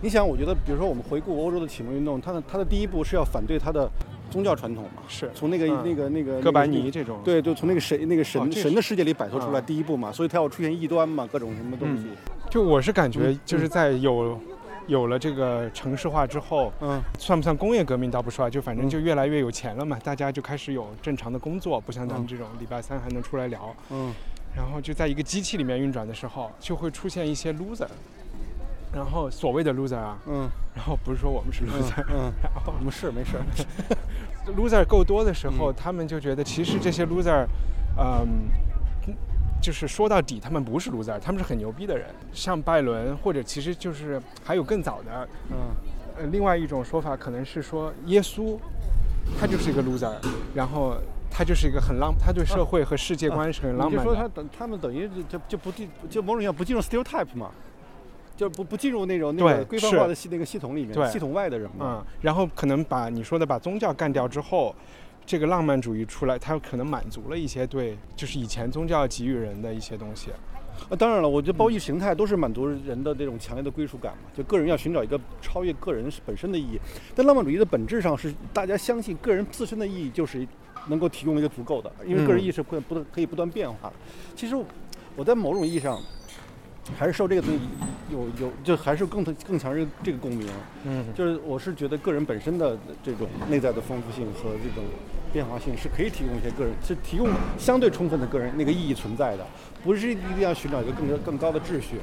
[0.00, 3.88] 你想，我觉得，比如说我们回顾欧洲的启蒙运动，它的它的第一步是要反对它的
[4.28, 5.30] 宗教传统嘛，是。
[5.32, 5.82] 从那个、嗯。
[5.84, 7.20] 那个那个哥白尼这种。
[7.22, 9.64] 对，就从那个神那个神、哦神的世界里摆脱出来嗯。
[9.64, 12.08] 第一步嘛，所以它要出现异端嘛，各种什么东西。
[12.50, 14.36] 就我是感觉嗯，就是在有
[14.86, 18.88] 有了这个城市化之后，嗯，算不算工业革命倒不说啊，就反正嗯。
[18.88, 23.74] 就越来越有钱了嘛，大家就开始有正常的工作，不像咱们嗯这种礼拜三还能出来聊。
[23.90, 24.12] 嗯
[24.54, 27.86] 然后就在一个机器里面运转的时候，就会出现一些 loser，
[28.92, 30.48] 然后所谓的 loser 啊，嗯。
[30.74, 33.38] 然后不是说我们是 loser，、嗯，然后我们是没事。
[34.56, 35.74] loser 够多的时候，嗯。
[35.74, 37.46] 他们就觉得其实这些 loser，
[37.96, 38.48] 嗯，
[39.62, 45.56] 就是说到底他们不是 loser，他们是很牛逼的人，像拜伦或者其实就是还有更早的，嗯
[46.18, 48.58] 呃，另外一种说法可能是说耶稣，
[49.40, 50.12] 他就是一个 loser，
[50.52, 50.96] 然后
[51.30, 54.02] 他就是一个很浪，他对社会和世界观是很浪漫的。
[54.04, 57.50] 说他等他们等于就就就不进就某种意义上不进入 stereotype 嘛，
[58.36, 62.02] 就不不进入那种那个对规范化的系那个系统里面，对系统外的人嘛。
[62.02, 64.74] 嗯，然后可能把你说的把宗教干掉之后，
[65.24, 70.30] 这个浪漫主义出来，它可能满足了一些对就是以前宗教给予人的一些东西。
[70.88, 76.80] 啊，当然了，我觉得包括意形态都是满足人的这种强烈的归属感嘛，就个人要寻找一个超越个人本身的意义。
[77.14, 80.46] 但浪漫主义的本质上是大家相信个人自身的意义就是
[80.88, 83.94] 能够提供一个足够的，因为个人嗯意识会不断可以不断变化的。
[84.34, 84.56] 其实
[85.14, 86.00] 我在某种意义上
[86.98, 87.60] 还是受这个东西
[88.10, 90.48] 有有就还是更更强这个这个共鸣。
[90.84, 94.84] 嗯，就是我是觉得个人本身的这种内在的丰富性和这种
[95.32, 99.46] 变化性是可以提供一些个人，是提供相对充分的个人那个意义存在的，
[99.84, 102.00] 不是一定要寻找一个更更高的秩序。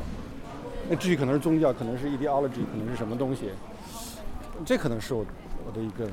[0.89, 3.49] 那秩序可能是宗教，可能是 ideology，可能是什么东西，
[4.65, 5.23] 这可能是我
[5.65, 6.09] 我的一个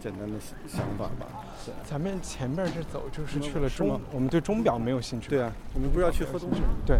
[0.00, 0.38] 简单的
[0.68, 1.26] 想法吧。
[1.66, 5.28] 对咱们前面这走就是去了钟，我们对钟表没有兴趣。
[5.28, 6.68] 对啊，我们不是要去喝东西吗？
[6.86, 6.98] 对，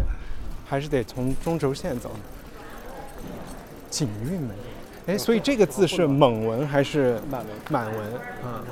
[0.71, 2.09] 还是得从中轴线走。
[3.89, 4.55] 景运门，
[5.07, 8.13] 哎，所以这个字是蒙文还是满文满文？
[8.41, 8.63] 啊、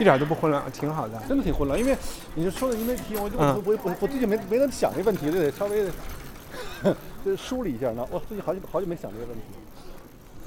[0.00, 1.22] 一点都不混乱，挺好的。
[1.28, 1.96] 真的挺混乱，因为
[2.34, 5.86] 你就说的因为题，我就嗯我我我我最近没没怎么想这个问题，就得稍微
[7.24, 8.04] 就梳理一下呢。
[8.10, 9.42] 我最近好久好久没想这个问题，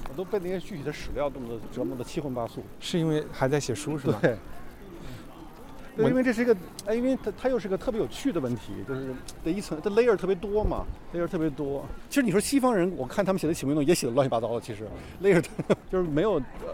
[0.10, 2.62] 我都被那些具体的史料弄得折磨得七荤八素。
[2.82, 4.20] 是因为还在写书是吧？
[4.22, 4.36] 对，
[5.96, 11.86] 对，因为这是一个，哎，因为它它又是个特别有趣的问题，就是这一层，它 layer 特别多嘛，layer 特别多。
[12.10, 14.88] 其实你说西方人，我看他们写的启蒙运动也写的乱七八糟的，其实
[15.22, 15.44] layer
[15.92, 16.34] 就是没有。
[16.34, 16.74] 呃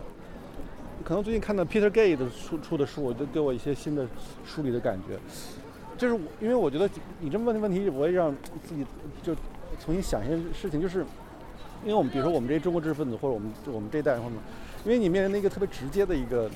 [1.01, 4.05] 可能最近看到 Peter Gay 的出出的书，我就给我一些新的
[4.45, 5.17] 梳理的感觉。
[5.97, 6.87] 就是我因为我觉得
[7.19, 8.31] 你这么问的问题，我也让
[8.63, 8.85] 自己
[9.23, 9.33] 就
[9.83, 10.99] 重新想一些事情，就是
[11.83, 14.35] 因为我们比如说我们这些中国知识分子，或者我们我们这一代人，或者
[14.85, 16.47] 因为你面临的一个特别直接的一个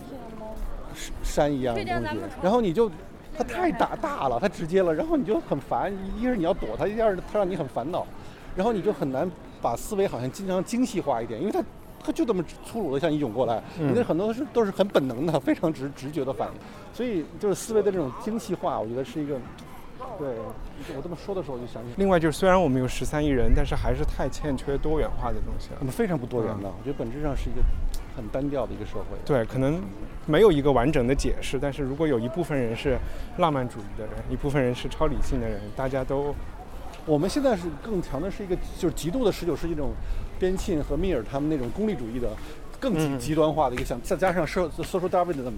[1.23, 2.89] 山一样的东西，然后你就
[3.37, 8.05] 它太大大了，它直接了，然后你就很烦，一是你要躲它，一是它让你很烦恼，
[8.55, 9.29] 然后你就很难
[9.61, 11.63] 把思维好像经常精细化一点，因为它
[12.03, 16.53] 它就这么粗鲁的向你涌过来，嗯你那很多是都是很本能的、非常直直觉的反应，
[16.93, 19.37] 所以就是思维的这种精细化，我觉得是一个，
[20.19, 20.27] 对
[20.95, 25.85] 我这么说的时候，我就想起另外就是，虽然我们有十三亿人，但是还是太欠缺多元化的东西了我。
[25.85, 27.61] 们非常不多元的，我觉得本质上是一个
[28.15, 29.17] 很单调的一个社会。
[29.25, 29.81] 对，可能
[30.25, 32.97] 没有一个完整的解释，但是如果有一部分人是
[33.37, 36.33] 浪漫主义的人，一部分人是超理性的人，大家都
[37.05, 39.91] 我们现在是更强的是一个就是极度的十九世纪这种
[40.39, 42.29] 边沁和密尔他们那种功利主义的
[42.79, 45.53] 更极端化的一个想，再加上社 social Darwinism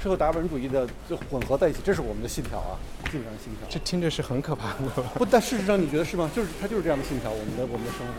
[0.00, 3.68] 社会达尔文主义的就混合在一起，这是我们的信条啊，基本上信条。
[3.68, 5.02] 这听着是很可怕的。
[5.14, 6.28] 不，但事实上你觉得是吗？
[6.34, 8.12] 就是它就是这样的信条，我们的我们的生活，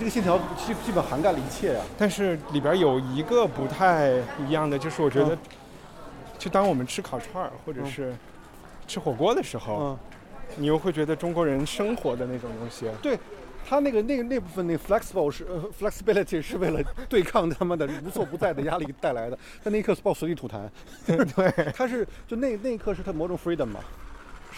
[0.00, 1.84] 这个线条基基本涵盖了一切啊。
[1.98, 4.12] 但是里边有一个不太
[4.48, 5.38] 一样的，就是我觉得嗯，
[6.38, 8.14] 就当我们吃烤串儿或者是
[8.88, 9.98] 吃火锅的时候，嗯，
[10.56, 13.18] 你又会觉得中国人生活的那种东西，对，
[13.68, 20.60] 他那个那个那部分那个 flexible 是呃 flexibility 是为了对抗他妈的无所不在的压力带来的，但那一刻是报随地吐痰，
[21.06, 23.80] 对，他是就那那一刻是他某种 freedom 嘛，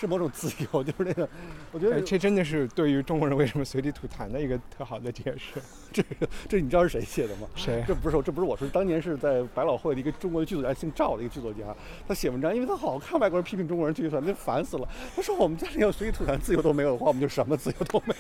[0.03, 1.29] 是某种自由， 就是那个，
[1.71, 5.63] 我觉得哎，这真的是对于中国人为什么随地吐痰的一个特好的解释。
[5.93, 6.03] 这
[6.49, 7.47] 这你知道是谁写的吗？
[7.55, 11.61] 谁这不是我，这不是我说，当年是在百老汇的一个中国的剧作家，姓赵的一个剧作家，
[12.09, 14.89] 他写文章，因为他好看外国人批评中国人随地吐痰，那烦死了。
[15.15, 18.15] 他说我们家里要随地吐痰自由都没有的话，我们就什么自由都没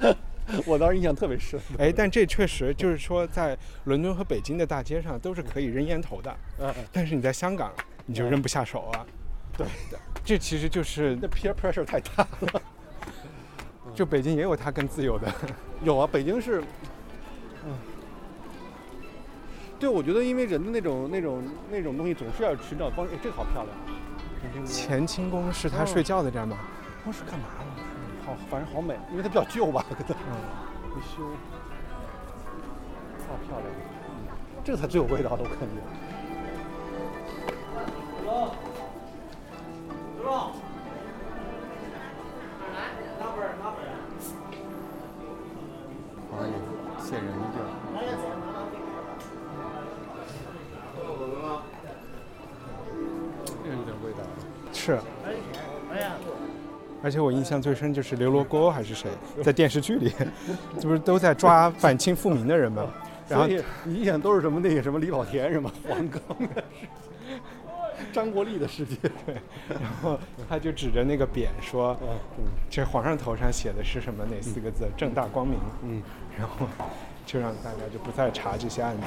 [0.00, 0.14] 有。
[0.66, 1.60] 我当时印象特别深。
[1.78, 7.72] 哎，但这确实就是说，在伦敦和北京的大街上都是可以扔烟头的，嗯，但是你在香港
[8.06, 9.06] 你就扔不下手啊。
[9.56, 9.66] 对，
[10.24, 12.62] 这其实就是那 peer pressure 太大了。
[13.94, 15.30] 就北京也有它更自由的。
[15.84, 16.62] 有啊，北京是，
[17.66, 17.76] 嗯，
[19.78, 23.12] 对，我觉得因为人的那种那种那种东西总是要寻找方式。
[23.14, 23.74] 哎，这个好漂亮。
[24.88, 26.56] 乾清宫是他睡觉的地儿吗？
[27.04, 27.64] 当时干嘛了？
[28.24, 30.36] 好，反正好美，因为它比较旧吧，可能嗯，
[30.94, 31.22] 没修。
[33.28, 33.68] 好漂亮，
[34.08, 34.10] 嗯，
[34.64, 35.82] 这个才最有味道的，我感觉。
[57.04, 59.10] 而且我印象最深就是刘罗锅还是谁，
[59.42, 60.12] 在电视剧里，
[60.78, 62.86] 这不是都在抓 反清复明的人吗？
[63.28, 63.46] 然后
[63.84, 66.20] 你印象都是什么那个什么李保田什么黄冈
[68.12, 68.96] 张国立的世界。
[69.26, 69.34] 对，
[69.68, 74.24] 然后他就指着那个匾说嗯：“这皇上头上写的是什么？
[74.30, 74.86] 哪四个字？
[74.96, 76.02] 正大光明。”嗯，
[76.38, 76.66] 然后
[77.24, 79.02] 就让大家就不再查这些案子。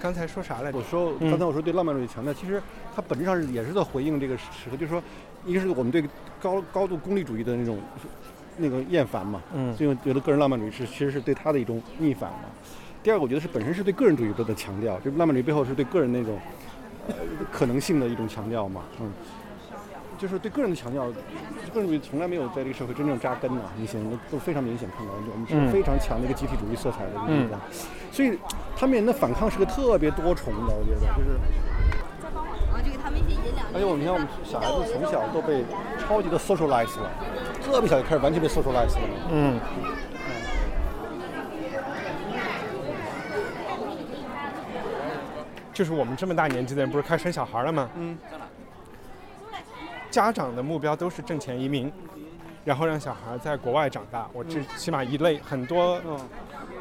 [0.00, 0.78] 刚才说啥来着？
[0.78, 2.60] 我说嗯刚才我说对浪漫主义强调，其实
[2.94, 5.00] 它本质上是也是在回应这个时刻，就是说，
[5.46, 6.02] 一个是我们对
[6.40, 7.78] 高高度功利主义的那种
[8.56, 12.38] 那个厌烦嘛，嗯所以我觉得个人浪漫主义是其实是对他的一种逆反嘛。
[13.02, 16.38] 第二个，我觉得是本身是对个人主义的强调，就浪漫主义背后是对个人那种
[17.08, 17.14] 呃
[17.50, 19.10] 可能性的一种强调嘛，嗯。
[20.18, 21.06] 就是对个人的强调，
[21.74, 27.60] 个人主义从来没有在这个社会真正扎根啊、明显都都非常明显看到，我们嗯是非常强的一个集体主义色彩的一个地方，
[28.12, 28.38] 所以
[28.76, 31.36] 他面临的反抗是个特别多重的，我觉得就是。
[33.74, 35.64] 而且我们你看，我们小孩子从小都被
[35.98, 37.10] 超级的 socialize 了，
[37.64, 39.00] 特别小就开始完全被 socialize 了。
[39.32, 39.58] 嗯，
[45.72, 47.88] 就是我们这么大年纪的人，不是开始生小孩了吗？
[47.96, 48.18] 嗯。
[50.10, 51.90] 家长的目标都是挣钱移民，
[52.66, 54.28] 然后让小孩在国外长大。
[54.34, 56.20] 我这起码一类很多，嗯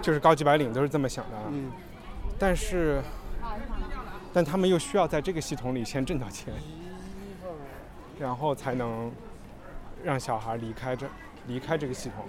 [0.01, 1.43] 就是高级白领都是这么想的啊。
[1.49, 1.71] 嗯，
[2.37, 3.01] 但是，
[4.33, 6.53] 但他们又需要在这个系统里先挣到钱，
[8.19, 9.09] 然后才能
[10.03, 11.07] 让小孩离开这
[11.47, 12.25] 离开这个系统。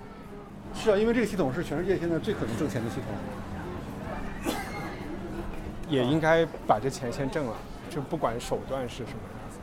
[0.73, 3.07] 是啊，因为这个系统是全世界现在最可能挣钱的系统。
[5.93, 7.53] 也应该把这钱先挣了，
[7.91, 9.19] 就不管手段是什么。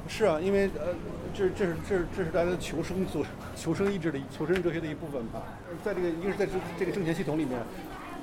[0.07, 0.93] 是啊，因为呃，
[1.33, 5.41] 这这是这是这是大家求生所求生意志的求生哲学的一部分吧。
[5.83, 7.59] 在这个一个是在这这个挣钱系统里面，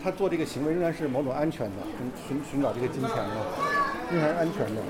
[0.02, 3.36] 他做这个行为仍然是某种安全的，寻寻寻找这个金钱的，
[4.10, 4.82] 仍然是安全的，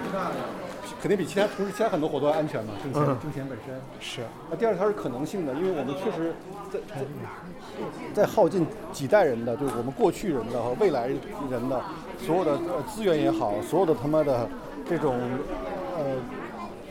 [1.02, 2.72] 肯定比其他从事其他很多活动要安全嘛。
[2.82, 4.22] 挣钱、嗯挣钱本身是。
[4.22, 6.34] 啊，第二它是可能性的，因为我们确实
[6.72, 7.04] 在在
[8.14, 11.82] 在耗尽几代人的，就是我们过去人的和未来人的
[12.18, 14.48] 所有的呃资源也好，所有的他妈的
[14.88, 15.14] 这种
[15.96, 16.04] 呃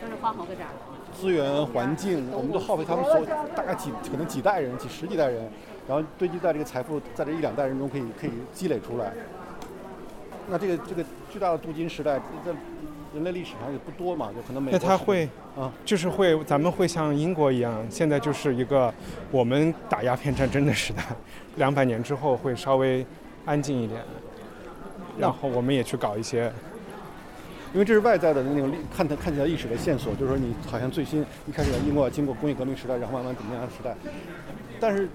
[0.01, 0.71] 就是花好个点儿。
[1.13, 5.49] 资源环境，我们都耗费他们所大概几可能几代人、几十几代人，
[5.87, 9.13] 然后堆积在这个财富，在这一两代人中可以可以积累出来。
[10.49, 12.51] 那这个这个巨大的镀金时代，在
[13.13, 18.93] 人类历史上也不多嘛，就可能美国是那他会啊，就是会，咱们会像英国一样，现在就是一个
[19.31, 21.01] 我们打鸦片战争的时代，
[21.55, 23.05] 两百年之后会稍微
[23.45, 24.01] 安静一点，
[25.17, 26.51] 然后我们也去搞一些，
[27.73, 33.95] 因为这是外在的那种历看它看起来历史的线索，就是说你好像最新一开始英国要经过工业革命时代，然后慢慢怎么样的时代，
[34.79, 35.07] 但是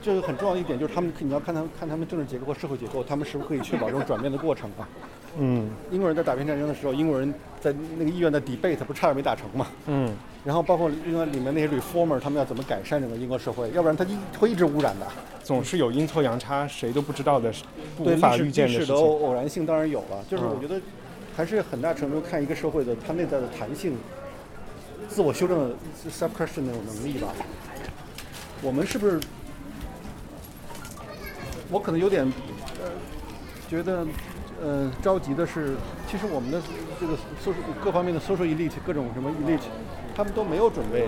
[0.00, 4.88] 这个很重要的一点就是他们你要看他们看他们政治结构和社会结构，他们是不是可以确保这种转变的过程啊？
[5.36, 9.66] 嗯英国人在打鸦片战争的时候，英国人在那个议院的 debate 不是差点没打成嘛？
[9.86, 15.06] 嗯，然后包括另外里面那些 reformer，他们要怎么改善整个英国社会，要不然他一会一直污染的。
[15.42, 17.52] 总是有阴错阳差，谁都不知道的
[17.98, 20.80] 无法预见的事历史的偶然性当然有了，就是嗯我觉得
[21.36, 23.96] 还是很大程度看一个社会的它内在的弹性、
[25.08, 25.74] 自我修正的
[26.10, 27.28] self question 那种能力吧。
[28.62, 29.20] 我们是不是？
[31.70, 32.24] 我可能有点
[32.82, 32.90] 呃
[33.68, 34.06] 觉得
[34.62, 35.74] 呃着急的是，
[36.08, 36.60] 其实我们的
[37.00, 39.60] 这个 social 各方面的 social elite 各种什么 elite，
[40.16, 41.06] 他们都没有准备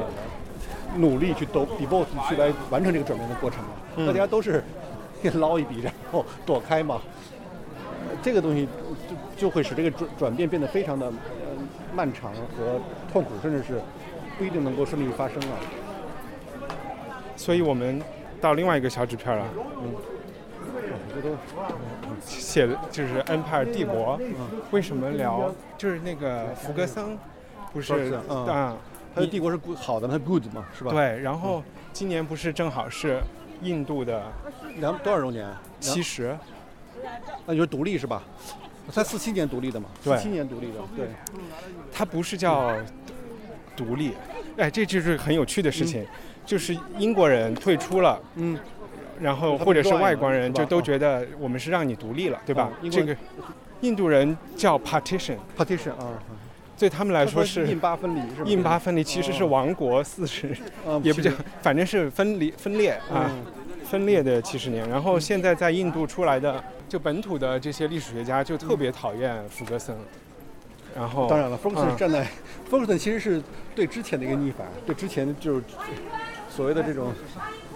[0.96, 3.60] 努力去都 devote 去来完成这个转变的过程
[4.06, 4.62] 大家都是
[5.34, 7.00] 捞一笔然后躲开嘛。
[8.08, 8.68] 呃这个东西
[9.36, 11.12] 就就会使这个转转变变得非常的呃
[11.94, 12.80] 漫长和
[13.12, 13.80] 痛苦，甚至是
[14.38, 15.56] 不一定能够顺利发生啊。
[17.36, 18.02] 所以我们
[18.40, 19.46] 到另外一个小纸片了，
[19.82, 19.94] 嗯，
[21.14, 21.36] 这都
[22.24, 24.18] 写的就是《Empire 帝国》。
[24.70, 25.52] 为什么聊？
[25.76, 27.18] 就是那个福格森，
[27.72, 28.76] 不是啊？
[29.14, 33.20] 他的帝国是 good 好的，它 good 嘛，是吧？，对，然后今年不是正好是
[33.62, 34.22] 印度的
[34.78, 35.48] 两多少周年？
[35.80, 36.36] 七十，
[37.46, 38.22] 那就是独立是吧？
[38.92, 41.06] 他四七年独立的嘛，对四七年独立的，对。
[41.92, 42.72] 他不是叫
[43.76, 44.12] 独立，
[44.56, 46.06] 哎，这就是很有趣的事情，
[46.46, 48.58] 就是英国人退出了，嗯，
[49.20, 52.70] 然后或者是外国人就都觉得我们是让你独立了，对吧？
[52.90, 53.16] 这个
[53.82, 56.18] 印度人叫 partition，partition 啊，
[56.78, 58.44] 对他们来说是印巴分离是吧？
[58.46, 60.56] 印巴分离，其实是王国四十，
[60.86, 61.30] 嗯也不叫，
[61.62, 63.44] 反正是分离分裂啊，嗯
[63.84, 64.88] 分裂的七十年。
[64.88, 69.94] 然后现在在印度出来的，就本土的这些历史学家就特别讨厌福格森，
[70.96, 72.26] 然后当然了，Ferguson 嗯站在、
[72.70, 73.42] Ferguson 其实是
[73.74, 75.62] 对之前的一个逆反，对之前就是
[76.48, 77.12] 所谓的这种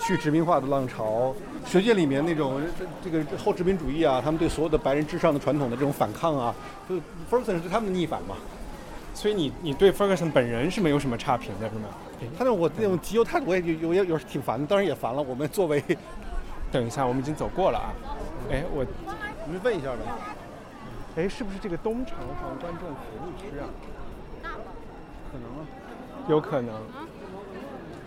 [0.07, 6.55] 去殖民化的浪潮，学界里面那种这这个后殖民主义啊，他们对所有的白人至上的传统的这种反抗啊，
[6.88, 6.97] 就
[7.31, 8.37] Ferguson 是对他们的逆反嘛。
[9.14, 11.88] 所以你你对 Ferguson 本人是没有什么差评的，是吗？
[12.37, 15.23] 他那我那种极右态度，我也有有有时挺烦的，当然也烦了。
[15.23, 15.83] 我们作为，
[16.73, 17.93] 等一下，我们已经走过了啊。
[18.51, 18.85] 哎，我
[19.47, 19.99] 你们问一下呗。
[21.17, 23.64] 哎，是不是这个东厂房观众服务区啊？
[25.31, 25.67] 可能啊，
[26.29, 26.75] 有可能，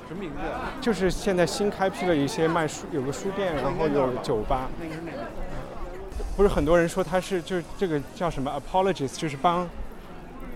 [0.08, 0.74] 什么名字啊？
[0.82, 4.70] 就是现在新开辟了一些卖书，有个书店，然后有酒吧。
[4.82, 5.18] 那个是哪个？
[6.36, 9.68] 不是很多人说他是就是这个叫什么 apologist，就是帮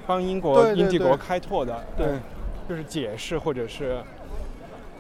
[0.05, 2.19] 帮英国英帝国开拓的，对呃，
[2.69, 4.01] 就是解释或者是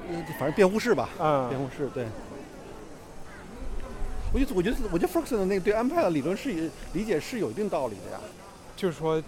[0.09, 2.05] 呃反正辩护士吧，嗯辩护士对。
[4.33, 8.19] 我觉得，我觉得，我觉得 Ferguson 的那个对安排的理论是有理解是有一定道理的呀。
[8.77, 9.21] 就是说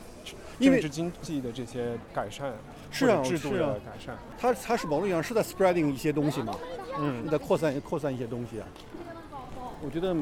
[0.58, 2.54] 因为政治经济的这些改善，
[2.94, 6.56] 是啊制度是啊的改善，他他是某种意义上是在 spreading 一些东西嘛，
[7.00, 8.68] 嗯，在扩散扩散一些东西啊。
[9.84, 10.16] 我觉得，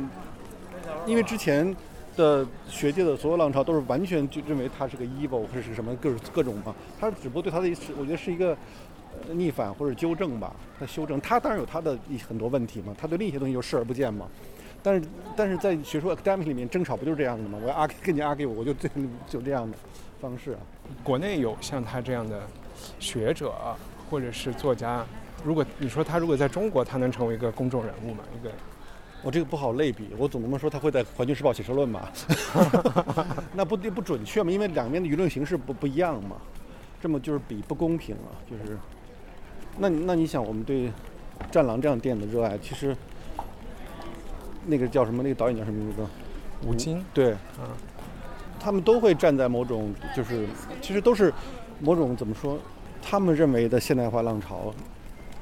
[1.05, 1.75] 因为之前
[2.15, 8.57] 的学界的所有浪潮都是完全就认为它是个 evil 或者是什么各种各种嘛，他只不过对他的是我觉得是一个
[9.27, 14.27] 呃逆反或者纠正吧，他修正，他当然有他的一很多问题嘛，他对另一些东西就视而不见嘛。
[14.83, 17.59] 但是但是在学术 academic 里面争吵不就是这样的吗？
[17.61, 18.89] 我要 argue 跟你 argue，我就对
[19.29, 19.77] 就这样的
[20.19, 20.57] 方式啊。
[21.03, 22.41] 国内有像他这样的
[22.99, 23.53] 学者
[24.09, 25.05] 或者是作家，
[25.43, 28.23] 如果你说他如果在中国，他能成为一个公众人物吗？
[28.39, 28.51] 一个
[29.23, 32.11] 我这个不好类比，我总不能说他会在《环球时报》写社论吧？
[33.53, 36.37] 那不不准确嘛，因为两边的舆论形式不不一样嘛，
[37.01, 38.77] 这么就是比不公平啊，就是。
[39.77, 40.87] 那那你想，我们对
[41.49, 42.93] 《战狼》这样电影的热爱，其实
[44.65, 45.23] 那个叫什么？
[45.23, 46.05] 那个导演叫什么名字？
[46.67, 47.65] 吴京，对，嗯，
[48.59, 50.45] 他们都会站在某种就是，
[50.81, 51.33] 其实都是
[51.81, 52.57] 某种怎么说？
[53.01, 54.73] 他们认为的现代化浪潮、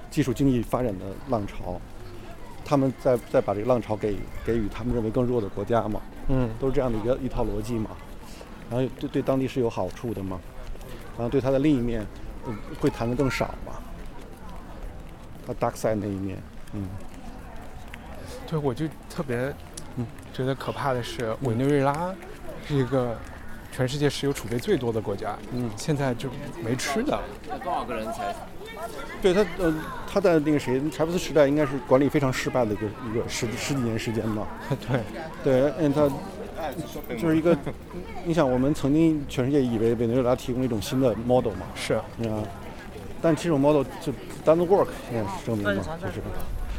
[0.09, 1.79] 技术经济发展的浪潮，
[2.63, 7.91] 他们在在把这个浪潮给给予他们认为更弱的国家嘛，嗯，都是这样的一个一套逻辑嘛。
[8.69, 10.39] 然后对对当地是有好处的嘛，
[11.17, 12.05] 然后对它的另一面，
[12.47, 13.73] 嗯，会谈的更少嘛。
[15.45, 16.37] 他，dark side 那一面，
[16.73, 16.87] 嗯，
[18.47, 19.53] 对，我就特别
[19.97, 22.13] 嗯觉得可怕的是，委内瑞拉
[22.67, 23.17] 是一个
[23.79, 26.27] 全世界石油储备最多的国家，嗯，现在就
[26.61, 27.17] 没吃的。
[27.63, 28.35] 多少个人才？
[29.21, 29.73] 对他，呃，
[30.05, 34.45] 他在那个谁，柴布斯时代应该是管理非常失败的一个一个十十几年时间吧。
[34.85, 34.99] 对，
[35.45, 36.09] 对，嗯，他
[37.15, 37.57] 就是一个，
[38.25, 42.03] 你想，我们曾经全世界以为委内瑞拉提供了一种新的 model 嘛，是啊，
[43.21, 44.11] 但这种 model 就
[44.43, 46.21] doesn't work，现在是证明嘛，就是。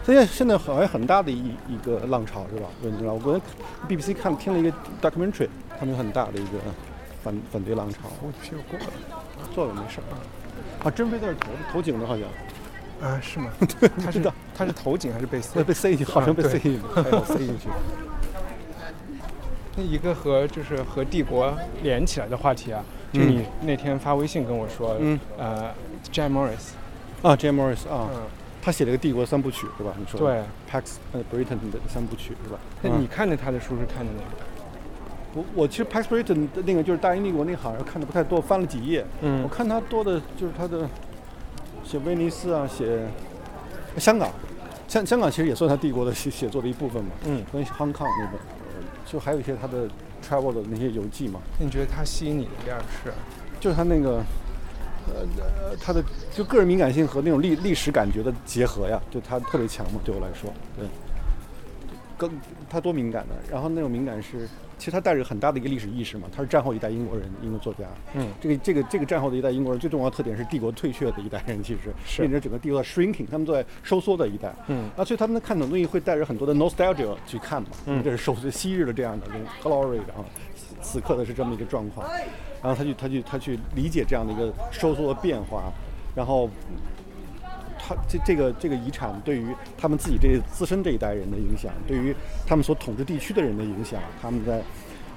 [0.05, 2.67] 现在现在好像很大的一一个浪潮是吧？
[2.83, 3.41] 委内瑞拉，我昨天
[3.89, 4.71] BBC 看听了一个
[5.01, 5.49] documentary，
[5.79, 6.59] 他们有很大的一个
[7.23, 7.99] 反反对浪潮。
[8.23, 8.87] 我屁股过了，
[9.55, 10.05] 坐了没事儿
[10.85, 12.27] 啊，真飞在这投投井的好像。
[13.01, 13.51] 啊，是吗？
[13.81, 15.64] 对，他是他是头颈还是被塞？
[15.64, 17.68] 被塞进去，好像被塞进去，还有塞进去。
[19.77, 25.73] 那一个和就是和帝国连起来的话题啊，就你那天发微信跟我说，嗯，呃
[26.12, 26.73] ，Jim Morris，
[27.23, 28.23] 啊，Jim Morris 啊，嗯，
[28.61, 29.95] 他写了个帝国三部曲是吧？
[29.99, 32.59] 你说对，Pax 呃 Britain 的三部曲是吧？
[32.83, 34.45] 那你看的他的书是看的哪个？
[35.35, 39.05] 我我其实 Pax Britain 的那个就是大英帝国那好像看的不太多，翻了几页。
[39.22, 40.89] 嗯我看他多的就是他的
[41.85, 43.07] 写威尼斯啊，写
[43.97, 44.31] 香港，
[44.89, 47.11] 香香港其实也算他帝国的写写作的一部分嘛。
[47.26, 49.89] 嗯，跟 Hong Kong 那个，呃就还有一些他的
[50.26, 51.41] travel 的那些游记嘛。
[51.59, 53.12] 那你觉得他吸引你的地儿是？
[53.61, 54.22] 就是他那个，
[55.07, 55.26] 呃
[55.70, 56.03] 呃，他的
[56.35, 60.87] 就个人敏感性和那种历历史感觉的结合呀，就他特别强嘛，对我来说，对。
[62.16, 62.31] 更
[62.68, 64.47] 他多敏感的，然后那种敏感是，
[64.81, 67.85] 其实他带着很大的一个历史意识嘛，他是战后一代英国人，英国作家。
[68.14, 74.51] 嗯，这个这个这个战后的一代英国人最重要的特点是帝国退却的一代人，其实是变成整个帝国在 shrinking，他们都在收缩的一代。
[74.68, 74.89] 嗯。
[74.97, 78.03] 啊，所以他们看懂东西会带着很多的 nostalgia 去看嘛，嗯。
[78.03, 79.26] 这是收昔日的这样的
[79.62, 80.24] glory，然后
[80.81, 82.09] 此刻的是这么一个状况，
[82.62, 85.70] 然后他去他去他去理解这样的一个收缩的变化，
[86.16, 86.49] 然后
[87.91, 92.14] 他这这个这个遗产对于他们自己这自身这一代人的影响，对于
[92.47, 94.62] 他们所统治地区的人的影响，他们在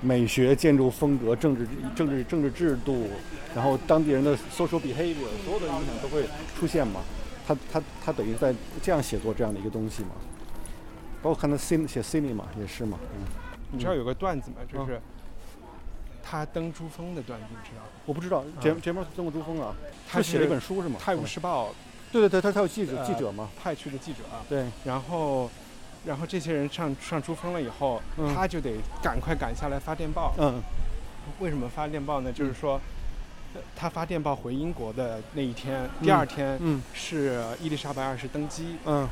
[0.01, 3.07] 美学、建筑风格、政治政治政治制度，
[3.53, 6.25] 然后当地人的 social behavior，所有的影响都会
[6.57, 7.01] 出现嘛。
[7.45, 10.09] 他他他等于在这样写作这样的一个东西嘛。
[11.21, 13.23] 包括看他 cin 写 cinema 也是嘛，嗯。
[13.71, 14.57] 你知道有个段子吗？
[14.71, 14.99] 就是
[16.23, 17.89] 他登珠峰的段子，你知道吗？
[18.05, 19.75] 我不知道，杰杰莫斯登过珠峰啊，
[20.09, 20.97] 他写了一本书是吗？
[21.03, 21.67] 《泰晤士报》
[22.13, 24.45] 对对对，他他有记者呃记者嘛，派去的记者啊。
[24.47, 25.49] 对，然后，
[26.05, 28.33] 然后这些人上上珠峰了以后，嗯。
[28.35, 30.35] 他就得赶快赶下来发电报。
[30.37, 30.61] 嗯，
[31.39, 32.31] 为什么发电报呢？
[32.31, 32.79] 就是说，
[33.55, 36.81] 呃他发电报回英国的那一天，第二天嗯。
[36.93, 39.09] 是伊丽莎白二世登基，嗯。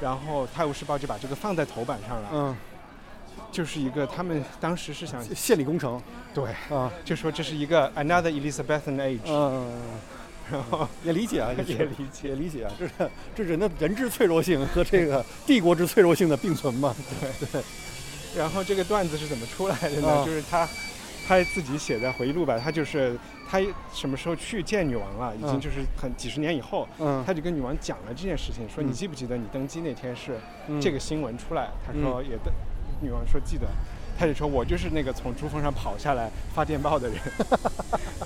[0.00, 2.28] 然后《泰晤士报》就把这个放在头版上了。
[2.32, 2.56] 嗯，
[3.52, 6.00] 就是一个他们当时是想献礼工程，
[6.32, 9.68] 对啊，就说这是一个 another Elizabethan age，嗯，
[10.50, 12.28] 然 后也理解啊，也理解。
[12.28, 12.64] 也理解。
[12.64, 12.92] 啊，这是
[13.34, 17.62] 这人的人之脆弱性和这个 帝国之脆弱性的并存嘛，对对，
[18.36, 20.08] 然后这个段子是怎么出来的呢？
[20.08, 20.24] 啊。
[20.24, 20.68] 就是他
[21.26, 23.16] 他自己写在回忆录吧，他就是
[23.48, 23.60] 他
[23.92, 30.36] 什么时候去见女王了，已经嗯就是很几十年以后，嗯他就跟女王讲了这件事情，说你嗯记不记得你登基那天是
[30.68, 30.80] 嗯。
[30.80, 31.68] 这个新闻出来？
[31.86, 32.52] 他说嗯也的，
[33.00, 33.66] 女王说记得。
[34.20, 37.16] 他就说：“我就是那个从珠峰上跑下来发电报的人。”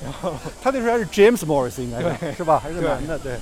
[0.02, 2.58] 然后他那时候还是 James Morris 应该是对是吧？
[2.58, 3.38] 还是对男的，对，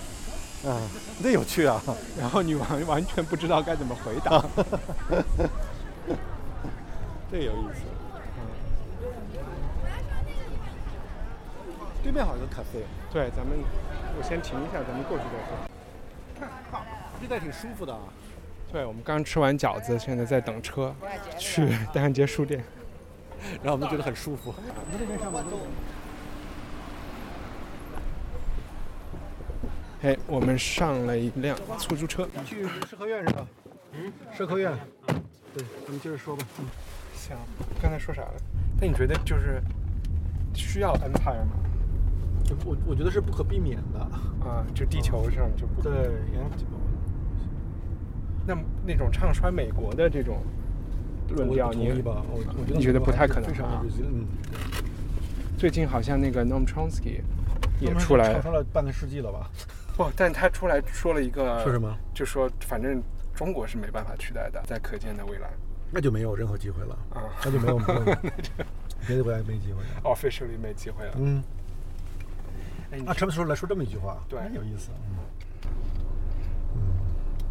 [0.66, 0.78] 嗯，
[1.22, 1.82] 那有趣啊，
[2.20, 4.44] 然后女王完全不知道该怎么回答。
[7.32, 7.80] 这有意思。
[12.02, 13.56] 对面好像有个咖啡，对，咱们
[14.18, 15.56] 我先停一下，咱们过去再说。
[17.18, 18.00] 这带挺舒服的啊。
[18.72, 20.94] 对，我们刚吃完饺子，现在在等车
[21.38, 22.64] 去丹汉街书店。
[23.62, 24.54] 然后我们觉得很舒服。
[24.90, 25.44] 那这边上吧，
[30.02, 32.26] 哎，我们上了一辆出租车。
[32.46, 33.46] 去社科院是吧？
[33.92, 34.72] 嗯，社科院。
[35.54, 36.42] 对，咱们接着说吧。
[36.60, 36.64] 嗯，
[37.14, 37.36] 行，
[37.82, 38.34] 刚才说啥了？
[38.80, 39.60] 那你觉得就是
[40.54, 41.52] 需要 Empire 吗？
[42.64, 44.00] 我我觉得是不可避免的。
[44.48, 45.92] 啊，就地球上就不对，
[48.46, 50.42] 那那种唱衰美国的这种
[51.30, 51.92] 论调，你
[52.66, 54.26] 你觉得不太可能啊嗯，
[55.56, 57.20] 最近好像那个 Noam Chomsky
[57.80, 59.48] 也出来唱衰了半个世纪了吧？
[59.96, 61.96] 不，但他出来说了一个说什么？
[62.14, 63.02] 就说反正
[63.34, 65.50] 中国是没办法取代的，在可见的未来。
[65.90, 68.00] 那就没有任何机会了啊，那就没有没有
[69.06, 70.00] 别的国家没机会了。
[70.04, 71.12] officially 没机会了。
[71.18, 71.42] 嗯，
[72.92, 74.16] 哎，你啊，什么时候来说这么一句话？
[74.28, 74.90] 对有意思。
[75.10, 75.18] 嗯，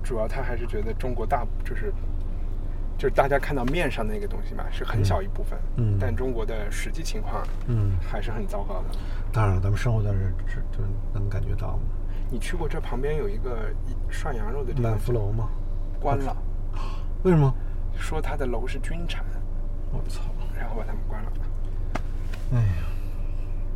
[0.04, 1.94] 主要他还是觉得中国大就是
[2.98, 8.98] 就是大家看到面上那个东西嘛，是很小一部分，嗯但中国的实际情况，嗯还是很糟糕的。
[9.32, 10.84] 当然了，咱们生活在这儿，这就
[11.14, 11.80] 能感觉到
[12.30, 13.72] 你去过这旁边有一个
[14.10, 15.50] 涮羊肉的地方，满福楼吗？
[16.00, 16.36] 关了，
[17.24, 17.54] 为什么？
[17.98, 19.24] 说他的楼是军产，
[19.92, 20.22] 我操！
[20.58, 21.32] 然后把他们关了。
[22.54, 22.84] 哎呀，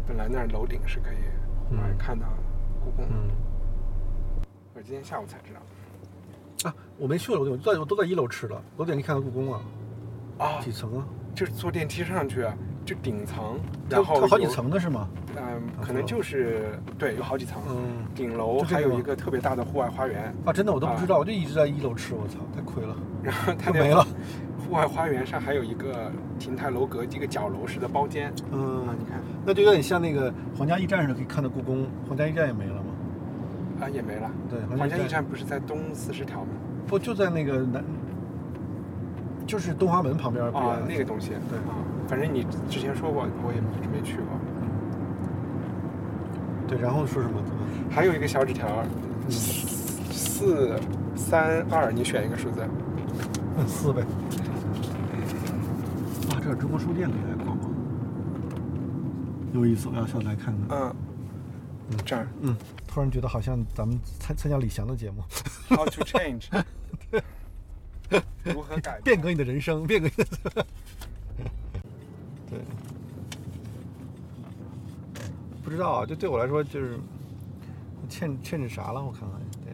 [0.08, 1.18] 本来那儿楼顶是可以
[1.68, 2.26] 户外嗯看到
[2.84, 3.30] 故宫的，嗯
[4.74, 5.60] 我今天下午才知道。
[6.66, 9.62] 啊，我没去过楼顶，我都在我都在一楼吃的，楼顶你看到故宫啊，
[10.40, 11.06] 啊，几层啊？
[11.36, 12.46] 就是坐电梯上去，
[12.86, 13.60] 就顶层，
[13.90, 15.08] 它然后它好几层的是吗？
[15.36, 17.62] 嗯，可能就是对，有好几层。
[17.70, 22.96] 嗯顶楼还有一个特别大的户外花园，啊，真的我都不知道，我就一直在一楼吃，我操，太亏了。
[23.22, 24.08] 然后 它那就没了。
[24.66, 28.34] 户外花园上还有一个亭台楼阁，一个角楼式的包间。
[28.52, 31.86] 嗯啊，你看那就有点像那个皇家驿站似的，可以看到故宫。
[32.08, 32.85] 皇家驿站也没了吗？
[33.82, 34.32] 啊，也没了。
[34.50, 36.48] 对，皇家驿驿站不是在东四十条吗？
[36.88, 37.84] 不就在那个南，
[39.46, 41.32] 就是东华门旁边不啊远，那个东西。
[41.50, 41.76] 对啊，
[42.08, 44.28] 反正你之前说过，我也一直没去过。
[46.68, 47.40] 对，然后说什么？
[47.90, 48.68] 还有一个小纸条，
[49.30, 50.80] 四
[51.16, 52.62] 三二，你选一个数字。
[53.68, 54.02] 四呗。
[56.32, 57.72] 啊，这是中国书店可以来逛逛，
[59.54, 60.78] 有意思，我要下来看看。
[60.78, 60.96] 嗯，
[62.04, 62.56] 这儿嗯，
[62.96, 65.22] 突然觉得好像咱们参参加李翔的节目
[65.68, 66.48] ，How to change，
[68.46, 70.66] 如何改变革你的人生，变革你的。
[72.50, 72.60] 对，
[75.62, 76.98] 不知道啊，就对我来说就是
[78.08, 79.42] 欠欠着啥了，我看看。
[79.66, 79.74] 对，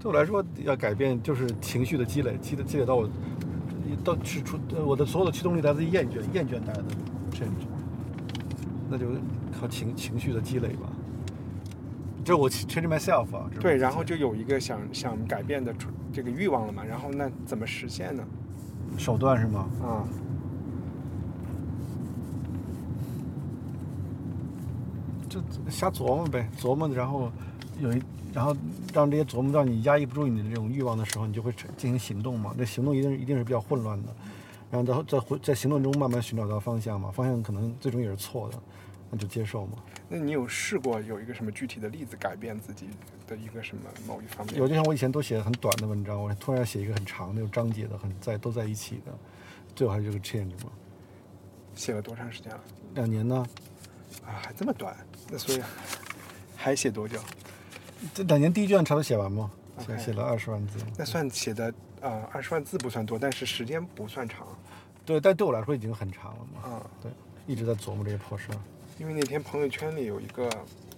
[0.00, 3.08] 对我来说要改变就是情绪的积累，积累积累到我
[4.02, 6.88] 到是出我的所有的驱动力来自于厌倦，厌倦带来的
[7.30, 7.64] change，
[8.90, 9.06] 那就
[9.56, 10.90] 靠情情绪的积累吧。
[12.26, 13.28] 这是我 change myself
[13.60, 15.72] 对，然后就有一个想想改变的
[16.12, 18.24] 这个欲望了嘛，然后那怎么实现呢？
[18.98, 19.68] 手段是吗？
[19.80, 20.02] 啊，
[25.28, 27.30] 就瞎琢磨呗，琢磨，然后
[27.78, 28.02] 有一，
[28.34, 28.56] 然后
[28.92, 32.52] 让这些琢磨让你压抑不住你的这种欲望的时候，你就会进行行动嘛。
[32.58, 34.08] 那行动一定一定是比较混乱的，
[34.68, 38.58] 然后在在回在行动中慢慢寻找到方向嘛，方向可能最终也是错的，
[39.10, 39.78] 那就接受嘛。
[40.08, 42.88] 那你有试过有一个什么具体的例子改变自己
[43.26, 44.56] 的一个什么某一方面？
[44.56, 49.12] 有就像我以前都写很短的文章，我突然要写一个很长的，有章节的，很在都在一起的，
[49.74, 50.70] 最后还是这个 change 嘛。
[51.74, 52.60] 写了多长时间了？
[52.94, 53.46] 两年呢？
[54.24, 54.96] 啊，还这么短？
[55.30, 55.60] 那所以
[56.54, 57.18] 还写多久？
[58.14, 59.50] 这两年第一卷差不多写完嘛，
[59.84, 60.78] 写写了二十万字。
[60.96, 64.46] 那算写的啊，二十万字不算多，但是时间不算长
[65.04, 66.70] 对，但对我来说已经很长了嘛。
[66.70, 66.90] 啊。
[67.02, 67.10] 对，
[67.46, 68.58] 一直在琢磨这些破事儿。
[68.98, 70.48] 因为那天朋友圈里有一个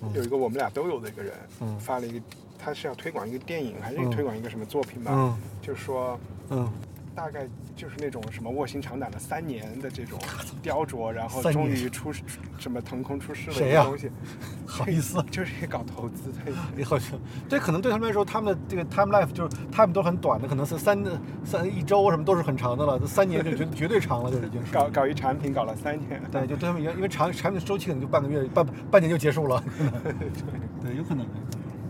[0.01, 0.13] 嗯。
[0.15, 1.79] 有一个我们俩都有的一个人嗯。
[1.79, 2.21] 发了一个，
[2.59, 4.11] 他是要推广一个电影还是嗯。
[4.11, 5.11] 推广一个什么作品吧？
[5.15, 5.37] 嗯。
[5.61, 6.19] 就是说
[6.51, 6.71] 嗯，
[7.19, 10.17] 大概就是那种什么卧薪尝胆了三年的这种
[10.63, 12.13] 雕琢，然后终于出
[12.57, 14.09] 什么腾空出世了一个东西，
[14.65, 15.21] 好意思。
[15.29, 16.39] 就是一搞投资的。
[16.77, 20.97] 你好像，这可能对他们来说，他们的这个 time life 就是他们都很短的，可能是三
[21.45, 24.73] 三一周什么都是很长的了，这三年就绝绝对长了，就已经是。
[24.73, 29.61] 搞搞一产品搞了三年，对，就对他们因为因为产产品的周期可能就半个月半半年就结束了，
[30.81, 31.27] 对，有可能，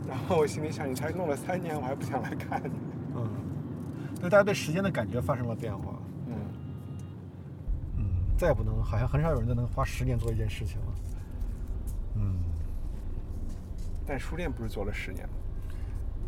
[0.09, 2.71] 然后我心里想，你才弄了三年，我还不想来看你。
[4.19, 5.95] 嗯，那大家对时间的感觉发生了变化，
[6.27, 6.35] 嗯，
[7.99, 8.05] 嗯，
[8.37, 10.87] 再也不能，好像很少有人再能花十年做一件事情了，
[12.17, 12.37] 嗯，
[14.07, 15.35] 但书店不是做了十年吗？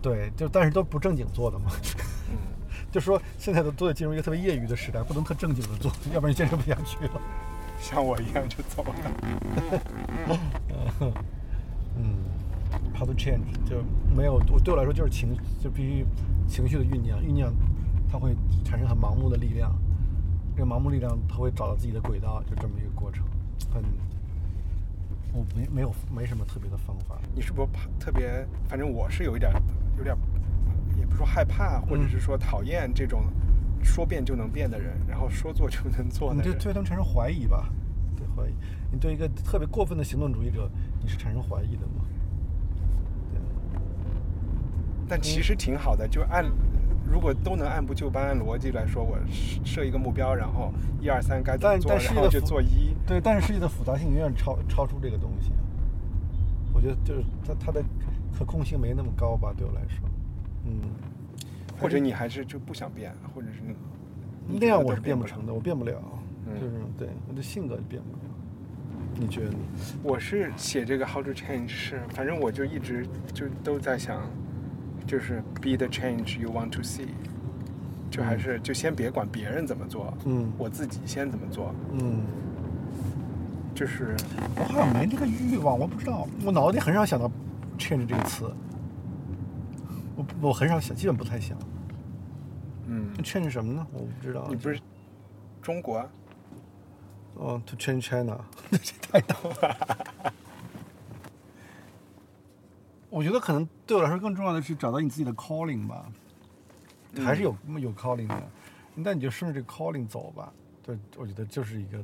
[0.03, 1.71] 对，就但是都不正经做的嘛，
[2.31, 2.37] 嗯，
[2.91, 7.21] 就说现在都都得进入一个特别业余的时代，不能特正经的做， 要不然坚持不下去了。
[7.79, 8.95] 像我一样就走了。
[11.97, 12.17] 嗯
[12.95, 13.83] ，how to change 就
[14.15, 16.07] 没有，我对我来说就是情，就必须
[16.47, 17.53] 情绪的酝酿，酝酿
[18.11, 18.35] 它会
[18.65, 19.73] 产生很盲目的力量，
[20.57, 23.25] 这个盲目力量它会找到自己的轨道，就这么一个过程，
[23.73, 23.83] 很，
[25.33, 28.45] 我没没有没什么特别的方法，你是不是怕特别？
[28.69, 29.53] 反正我是有一点，
[29.97, 30.17] 有点，
[30.99, 33.23] 也不说害怕，或者是说讨厌这种
[33.83, 36.59] 说变就能变的人，然后说做就能做你对的人。
[36.65, 37.71] 对他们产生怀疑吧，
[38.17, 38.53] 对怀疑，
[38.91, 40.69] 你对一个特别过分的行动主义者，
[41.01, 42.05] 你是产生怀疑的吗？
[45.09, 46.45] 但其实挺好的，就按
[47.11, 52.95] 如果都能按部就班、按逻辑来说，我设设一个目标，然后一二三该怎么做，但但世然后就做一。
[53.07, 55.51] 对，但是世界的复杂性远远超超出这个东西。
[56.73, 57.83] 我觉得就是它它的
[58.39, 60.09] 可控性没那么高吧，对我来说，
[60.65, 60.81] 嗯，
[61.81, 63.61] 或者你还是就不想变，或者是
[64.47, 66.01] 你那样我是变不成的，我变不了，
[66.47, 68.19] 嗯就是对我的性格也变不了。
[69.17, 69.59] 你觉得呢？
[70.03, 74.23] 我是写这个 How to Change 是，反正我就一直就都在想，
[75.11, 77.09] 就是 Be the change you want to see，
[78.13, 82.23] 就还是就先别管别人怎么做，嗯我自己先怎么做，嗯，
[83.75, 84.15] 就是
[84.55, 87.29] 我好像没这个欲望，我不知道，我脑子里很少想到
[87.77, 88.55] change 这个词，
[90.15, 91.59] 我我很少想，基本不太想。
[92.87, 93.85] 嗯，change 什么呢？
[93.93, 94.47] 我不知道。
[94.49, 94.79] 你不是
[95.61, 96.09] 中国啊
[97.35, 98.39] 哦，To change China，
[98.71, 100.33] 这太逗了。
[103.11, 106.07] 我觉得可能对我来说更重要的是找到你自己的 calling 吧，
[107.17, 108.43] 还是有有 calling 的，
[108.95, 110.53] 那你就顺着这个 calling 走吧。
[110.83, 111.99] 对，我觉得就是一个，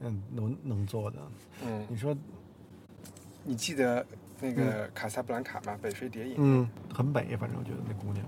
[0.00, 1.18] 嗯，能能做的。
[1.64, 2.16] 嗯，你说，
[3.44, 4.04] 你记得
[4.40, 5.78] 那个卡萨布兰卡吗？
[5.80, 6.34] 北非谍影。
[6.38, 8.24] 嗯，很美，反正我觉得那姑娘。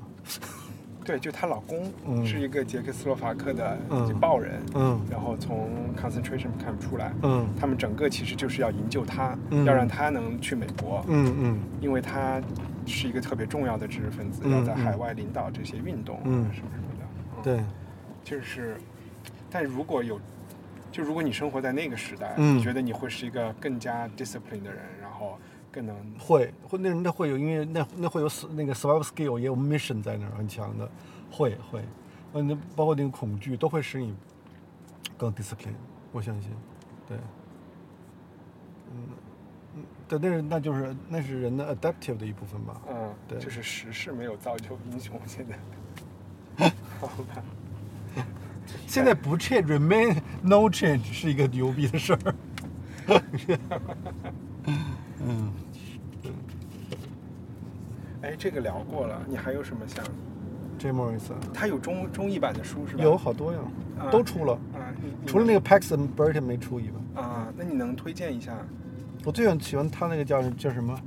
[1.07, 2.27] 对，就她老公嗯。
[2.27, 4.13] 是一个捷克斯洛伐克的嗯。
[4.19, 5.01] 报人，嗯。
[5.09, 7.47] 然后从 concentration camp 出来，嗯。
[7.59, 9.65] 他们整个其实就是要营救她，嗯。
[9.65, 11.61] 要让她能去美国，嗯嗯。
[11.81, 12.43] 因为她
[12.85, 14.77] 是一个特别重要的知识分子，嗯要在嗯。
[14.77, 16.51] 海外领导这些运动，嗯。
[16.53, 17.07] 什么什么的。
[17.37, 17.61] 嗯对，
[18.25, 18.77] 就是，
[19.49, 20.21] 但如果有，
[20.91, 22.59] 就如果你生活在那个时代，嗯。
[22.59, 25.39] 你觉得你会是一个更加 discipline 的人，然后
[26.19, 30.89] 会会那那会有，因为那那会有那个 survival skill，也有 mission 在那儿很强的，
[31.31, 31.83] 会会，
[32.33, 34.15] 嗯，那包括那个恐惧都会使你
[35.17, 35.75] 更 discipline，
[36.13, 36.51] 我相信，
[37.07, 37.17] 对，
[38.93, 39.09] 嗯
[39.77, 43.39] 嗯，对，那是那就是那是人的 adaptive 的一部分吧，嗯，对。
[43.39, 45.47] 就是时势没有造就英雄，现
[46.57, 47.43] 在，好吧，
[48.87, 52.35] 现在不 change remain no change 是一个牛逼的事儿，
[55.21, 55.53] 嗯，
[58.27, 60.11] 哎，这个聊过了，你还有什么想啊
[61.55, 63.03] 他有中中译版的书是吧？
[63.03, 63.59] 有好多呀，
[64.01, 64.93] 啊都出了，啊，
[65.27, 67.23] 除了那个 Paxton Burton 没出以外。
[67.23, 68.59] 啊，那你能推荐一下？
[69.25, 70.99] 我最喜欢他那个叫叫什么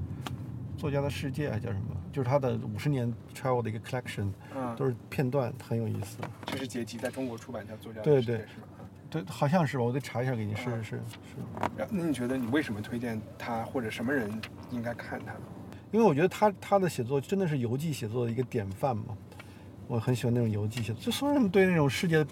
[0.80, 1.96] 《作家的世界》还叫什么？
[2.12, 6.18] 就是他的五十年 travel 的一个 collection，啊都是片段，很有意思。
[6.46, 8.68] 就是结集在中国出版叫《作家的对对世界是吗？
[9.10, 9.84] 对，好像是吧？
[9.84, 10.56] 我得查一下给你。
[10.56, 11.02] 是是是，
[11.92, 14.32] 那你觉得你为什么推荐他，或者什么人
[14.72, 15.40] 应该看他呢？
[15.92, 19.18] 因为我觉得他他的写作真的是游记写作的一个典范嘛。
[19.88, 22.26] 我很喜欢那种游记写作，就所有人对那种世界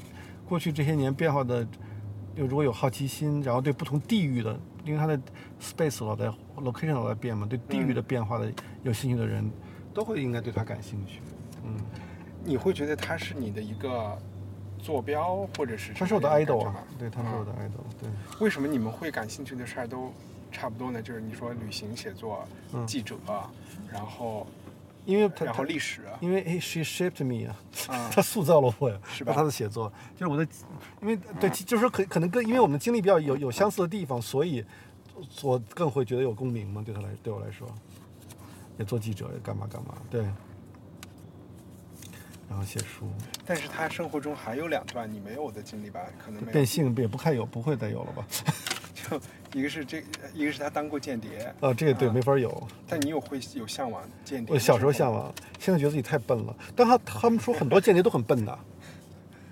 [0.47, 1.65] 过去这些年变化的，
[2.35, 5.19] 就如果有好奇心，然后对不同地域的，因为他的
[5.59, 8.51] space 老在 location 老在变嘛，对地域的变化的
[8.83, 9.49] 有兴趣的人，
[9.91, 11.19] 都会应该对他感兴趣。
[11.63, 11.75] 嗯。
[12.45, 14.17] 你会觉得他是你的一个
[14.77, 18.09] 坐标，或者是他是我的 idol 啊对，他是我的 idol，对。
[18.39, 20.13] 为什么你们会感兴趣的事儿都
[20.51, 21.01] 差不多呢？
[21.01, 22.85] 就是你说旅行写作、嗯。
[22.87, 23.15] 记者，
[23.91, 24.45] 然后
[25.05, 27.55] 因为他然后历史，因为哎，she shaped me 啊，
[27.87, 28.09] 啊。
[28.13, 29.33] 他塑造了我呀，是吧？
[29.33, 29.91] 他的写作。
[30.15, 30.47] 就是我的，
[31.01, 34.63] 因为对，就是说可可能跟因为我们的经历比较有有相似的地方，所以
[35.41, 37.67] 我更会觉得有共鸣嘛，对他来对我来说，
[38.77, 40.21] 也做记者，也干嘛干嘛，对，
[42.49, 43.09] 然后写书，
[43.45, 46.01] 但是他生活中还有两段你没有的经历吧？
[46.23, 48.25] 可能变性也不太有，不会再有了吧？
[49.09, 49.21] 就
[49.59, 50.03] 一个是这，
[50.33, 52.67] 一个是他当过间谍，啊，这个对啊没法有。
[52.87, 54.53] 但你有会有向往间谍？
[54.53, 55.11] 我小时候向。
[55.11, 56.55] 往，现在觉得自己太笨了。
[56.75, 58.59] 但他他们说很多间谍都很笨的，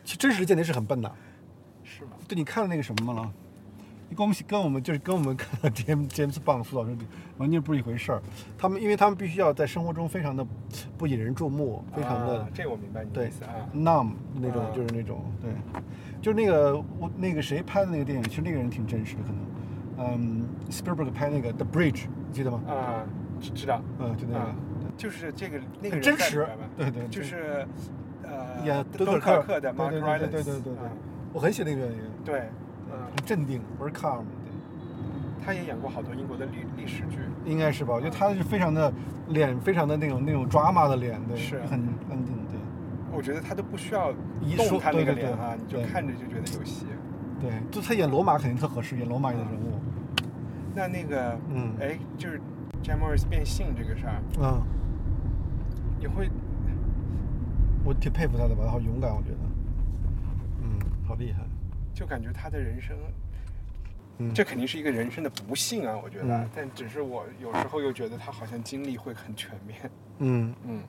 [0.03, 1.09] 其实真实的间谍是很笨的。
[1.83, 2.11] 是吗？
[2.27, 3.31] 对，你看了那个什么了？
[4.09, 6.97] 你跟我们跟我们就是跟我们看到 James James Bond 辅导生
[7.37, 8.21] 完全不是一回事儿。
[8.57, 10.45] 他们因为他们必须要在生活中非常的
[10.97, 13.51] 不引人注目，非常的、啊这我明白你的对意思啊。
[13.73, 15.51] numb 那种，啊就是那种对，
[16.21, 19.39] 就是那个我那个谁拍的那个电影，其实那个人挺真实的，可能。
[19.97, 22.61] 嗯，Spielberg 拍那个 The Bridge，你记得吗？
[22.67, 23.05] 啊，
[23.39, 23.81] 知知道。
[23.99, 24.39] 嗯，就那个。
[24.39, 24.55] 啊
[24.97, 26.47] 就是这个那个人很真实
[26.77, 27.67] 对对对就是
[28.23, 30.73] 呃，演敦敦刻尔克的对 Mark 对 Rylance，对对对对
[31.33, 32.49] 我很喜欢那个演员，对，嗯，
[32.89, 34.23] 很镇定，不是 calm，
[35.43, 37.93] 他也演过好多英国的历历史剧，应该是吧？
[37.93, 38.91] 我觉得他是非常的
[39.29, 41.79] 脸，非常的那种那种 drama 的脸，对，是很
[42.09, 42.59] 安静，对。
[43.15, 44.11] 我觉得他都不需要
[44.41, 46.85] 一他那个脸啊，你就看着就觉得有戏。
[47.39, 49.79] 对，就他演罗马肯定特合适，演罗马里的人物。
[50.73, 52.41] 那那个，嗯哎，就是
[52.83, 54.61] Jam Morris 变性这个事儿，嗯，
[55.99, 56.29] 你会
[57.85, 59.37] 我挺佩服他的吧，他好勇敢，我觉得。
[60.61, 61.39] 嗯，好厉害。
[61.95, 62.95] 就感觉他的人生，
[64.19, 66.25] 嗯这肯定是一个人生的不幸啊，我觉得。
[66.25, 69.89] 嗯但只是我有时候又觉得他好像经历会很全面，
[70.19, 70.83] 嗯嗯。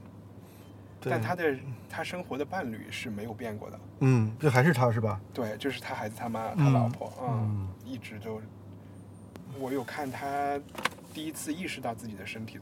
[1.09, 1.57] 但他的
[1.89, 5.21] 他生活的伴侣是没有变过的，嗯，这还是他是吧？
[5.33, 8.43] 对，就是他孩子他妈嗯他老婆，嗯一直都。
[9.61, 10.61] 我有看他
[11.15, 12.59] 第一次意识到自己的身体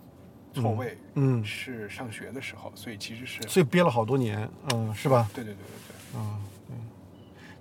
[0.52, 5.26] 错位，嗯嗯是上学的时候，所以其实是，所以憋了好多年，嗯，是吧？
[5.34, 6.53] 对对对对对，嗯，对。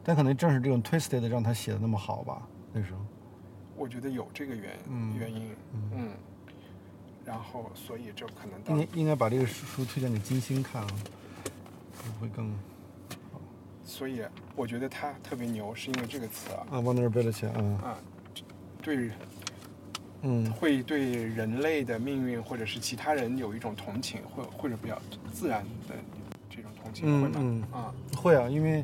[0.04, 3.00] 但可能正是这种 twisted 让他写的那么好吧，那时候。
[3.76, 5.16] 我觉得有这个原、嗯。
[5.18, 5.82] 原因，嗯。
[5.96, 6.10] 嗯，
[7.26, 10.88] 然后所以这可能应到该应该把这个书书推荐给金星看啊，
[12.20, 12.54] 会更
[13.86, 14.22] 所以
[14.56, 17.98] 我觉得他特别牛，是因为这个词啊，啊 vulnerability 啊，啊，
[18.82, 19.10] 对，
[20.22, 20.52] 嗯。
[20.52, 25.02] 会对人类的命运或者是其他人有一种同情，或或者比较
[25.32, 25.96] 自然的
[26.50, 27.36] 这种同情，会吗？
[27.38, 27.80] 嗯嗯。
[27.80, 28.84] 啊，会啊，因为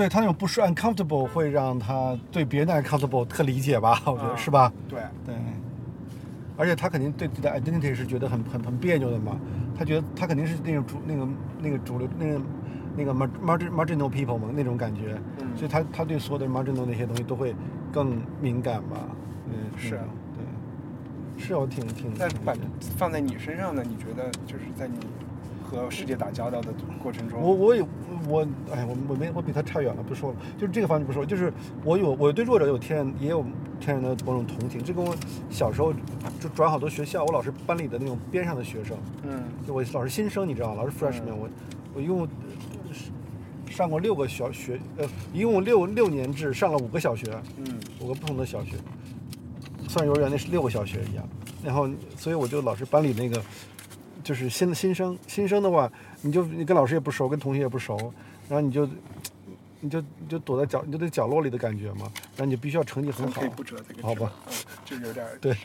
[0.00, 4.00] 对他那种不是 uncomfortable 会让他对别人的 uncomfortable 特理解吧？
[4.06, 4.72] 我觉得、啊是吧？
[4.88, 5.34] 对，对，
[6.56, 9.38] 而且他肯定对自己的 identity 是觉得很很很别扭的嘛。
[9.78, 11.28] 他觉得他肯定是那种主那个
[11.60, 12.40] 那个主流那个
[12.96, 17.54] 那个 mar- margin marginal people 嘛那种感觉，嗯所以他他对所有的 marginal 那些东西都会
[17.92, 18.96] 更敏感吧？
[19.48, 20.08] 嗯，是那种
[21.36, 22.10] 对，是我挺挺。
[22.18, 23.82] 那把挺理解放在你身上呢？
[23.86, 24.96] 你觉得就是在你
[25.70, 26.68] 和世界打交道的
[27.00, 27.86] 过程中，我我有
[28.28, 30.36] 我哎我我没我比他差远了，不说了。
[30.58, 31.52] 就是这个方面不说，就是
[31.84, 33.44] 我有我对弱者有天然也有
[33.78, 34.82] 天然的某种同情。
[34.82, 35.14] 这跟我
[35.48, 35.92] 小时候
[36.40, 40.82] 就转好多学校，我老师班里的那种边上的学生，嗯就我老师新生，你知道吗？
[40.82, 41.48] 老师 freshman，、我
[41.94, 42.28] 我一共呃
[43.70, 48.74] 上过六个小学，呃，一共六六年制，上了五个小学，嗯五个不同的小学，
[49.88, 51.24] 算幼儿园那是六个小学一样。
[51.62, 53.38] 然后，所以我就老师班里那个
[54.22, 55.90] 就是新新生，新生的话，
[56.22, 57.96] 你就你跟老师也不熟，跟同学也不熟，
[58.48, 58.88] 然后你就
[59.80, 64.32] 你就你就躲在角，你就在角落里的感觉嘛，然后你就必须要成绩很好，不折这个好吧？
[64.84, 65.56] 就，有点对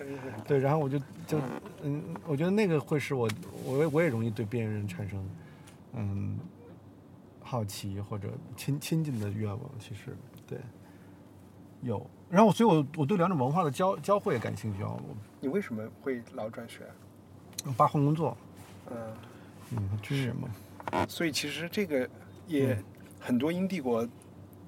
[0.47, 0.97] 对，然后我就
[1.28, 1.39] 就
[1.84, 3.30] 嗯，我觉得那个会是我
[3.66, 5.24] 我也我也容易对边缘人产生
[5.93, 6.38] 嗯
[7.41, 10.16] 好奇或者亲亲近的愿望，其实
[10.47, 10.58] 对
[11.82, 12.06] 有。
[12.30, 16.80] 然后我所以我我对两种文化的交交汇也感兴趣啊，我你为什么会老转学？
[17.78, 18.38] 爸换工作，
[18.91, 18.97] 嗯，
[19.71, 20.49] 嗯，军人嘛，
[21.07, 22.09] 所以其实这个
[22.47, 22.83] 也嗯
[23.19, 24.07] 很多英帝国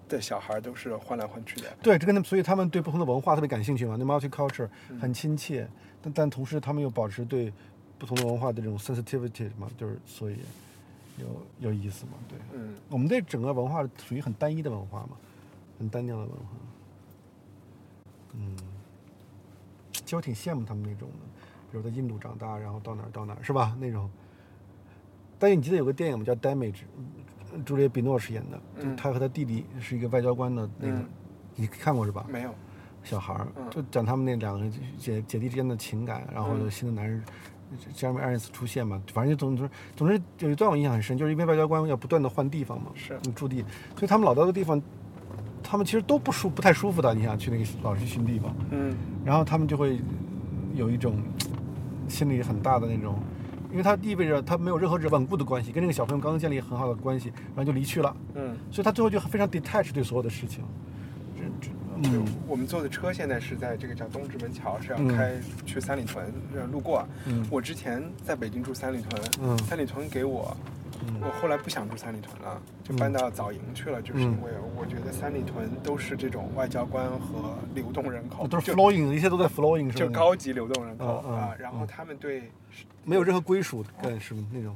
[0.10, 1.68] 的小孩都是换来换去的。
[1.82, 5.68] 对，这跟他们，所以他们对不同的文化特别感兴趣嘛，那 multiculture 嗯很亲切，
[6.02, 7.52] 但但同时他们又保持对
[8.00, 10.38] 不同的文化的这种 sensitivity 嘛，就是所以
[11.18, 11.26] 有
[11.60, 12.38] 有意思嘛，对。
[12.54, 15.18] 嗯我们这整个文化属于很单一的文化嘛，
[15.78, 16.44] 很单调的文化。
[18.34, 18.56] 嗯，
[19.92, 21.37] 其实我挺羡慕他们那种的，
[21.78, 23.76] 比如在印度长大，然后到哪儿到哪儿，是吧？
[23.80, 24.10] 那种。
[25.40, 26.26] 但是你记得有个电影吗？
[26.26, 26.74] 叫《Damage》，
[27.64, 31.06] 朱丽叶·比诺饰演的，就嗯他和他弟弟是一个外交官的那个，嗯
[31.56, 32.26] 你看过是吧？
[32.30, 32.52] 没有。
[33.04, 34.68] 小孩儿，嗯就讲他们那两个
[34.98, 37.22] 姐姐弟之间的情感，然后有嗯新的男人。
[37.94, 43.58] 杰米·艾伦斯出现嘛，反正就总之总之有一段我印象很深，就是因为外交官要不断的换地方嘛，是嗯驻地，
[43.94, 44.82] 所以他们老到的地方，
[45.62, 47.14] 他们其实都不舒不太舒服的。
[47.14, 50.00] 你想去那个老是去地方，嗯然后他们就会
[50.76, 51.22] 有一种
[52.08, 53.20] 心里很大的那种，
[53.72, 60.64] 因为他意味着他没有任何稳固的关系，跟这个小朋友刚刚建立很好的关系，然后就离去了，嗯，所以他最后就非常 detach 对所有的事情。
[61.36, 61.78] 这这就
[62.10, 65.08] 嗯我们坐的车现在是在这个叫东直门桥，是要嗯。
[65.08, 65.34] 开
[65.66, 67.04] 去三里屯，呃路过。
[67.26, 67.46] 嗯。
[67.50, 69.58] 我之前在北京住三里屯，嗯。
[69.60, 70.72] 三里屯给我，嗯
[71.22, 80.00] 我后来不想住三里屯了，就搬到枣营去了，就是嗯因为我觉得三里屯都是这种外交官和流动人口，都是 flowing，一切都在 flowing 是吧？
[80.00, 81.54] 就高级流动人口啊。
[81.60, 82.52] 然后嗯他们对
[83.04, 84.46] 没有任何归属感，是吗？
[84.52, 84.76] 那种。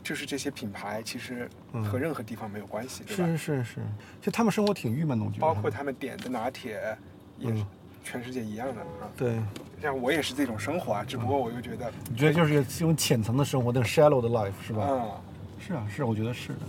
[0.00, 3.26] 就是这些品牌其实嗯和任何地方没有关系，对吧？
[3.26, 3.80] 是是是，
[4.22, 5.42] 就他们生活挺郁闷的，我觉得。
[5.42, 6.96] 包括他们点的拿铁
[7.36, 7.66] 也是嗯
[8.02, 9.10] 全世界一样的啊。
[9.18, 9.38] 对，
[9.82, 14.86] 像我也是这种生活啊，只不过我又觉得，你觉得就是这种浅层的生活，那种 shallow 的 life 是吧？
[14.88, 15.10] 嗯，
[15.58, 16.60] 是啊，是啊，我觉得是的。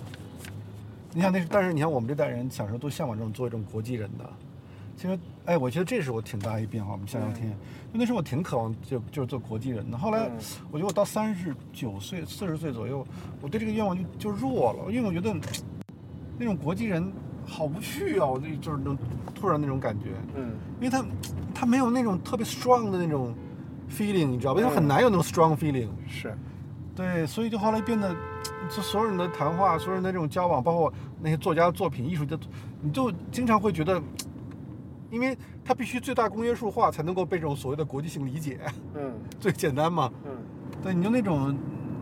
[1.13, 4.29] 你想那，但是你看我们这代人小时候都向往这种做一种国际人的。
[4.95, 6.91] 其实，哎，我觉得这是我挺大一变化。
[6.91, 9.97] 我们下聊天，因为那时候我挺渴望就就是做国际人的。
[9.97, 10.31] 后来嗯，
[10.71, 13.07] 我觉得我到三十九岁、四十岁左右，
[13.41, 15.33] 我对这个愿望就就弱了，因为我觉得
[16.37, 17.11] 那种国际人
[17.47, 18.27] 好无趣啊！
[18.27, 18.97] 我就就是那种
[19.33, 20.07] 突然那种感觉。
[20.35, 21.03] 嗯，因为他
[21.55, 23.33] 他没有那种特别 strong 的那种
[23.89, 24.59] feeling，你知道吧？
[24.59, 25.87] 因为嗯很难有那种 strong feeling。
[26.07, 26.37] 是，
[26.99, 28.13] 对，所以就后来变得，
[28.69, 32.37] 就所有人的谈话，所有人的这种交往，包括那些作家的作品、艺术家，
[32.81, 34.01] 你就经常会觉得，
[35.09, 38.59] 因为它必须最大公约数化才能够被这种所谓的国际性理解，
[38.95, 40.11] 嗯最简单嘛。
[40.25, 40.31] 嗯
[40.83, 41.57] 对，你就那种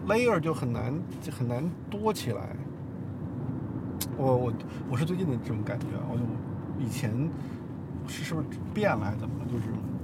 [0.07, 0.91] layer 就很难
[1.21, 2.55] 就很难多起来。
[4.17, 4.53] 我我
[4.89, 6.23] 我是最近的这种感觉啊，我就
[6.83, 7.11] 以前
[8.07, 9.45] 是是不是变了还是怎么了？
[9.45, 9.96] 就是嗯，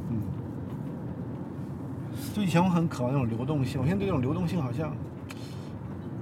[2.34, 4.90] 就以前我很渴望那种流动性，我现在对这种流动性好像，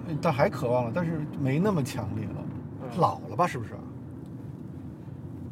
[0.08, 2.36] 呃但还渴望了，但是没那么强烈了。
[2.38, 2.48] 嗯
[2.98, 3.48] 老了吧？
[3.48, 3.72] 是不是？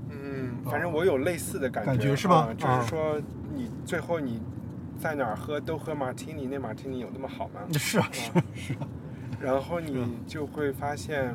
[0.09, 3.21] 嗯，反正我有类似的感觉，感觉是吧啊就啊是说，
[3.55, 4.41] 你最后你
[4.97, 7.61] 在哪儿喝都喝马提尼，那马提尼有那么好吗？
[7.77, 8.79] 是啊，是啊是啊，
[9.39, 11.33] 然后你就会发现，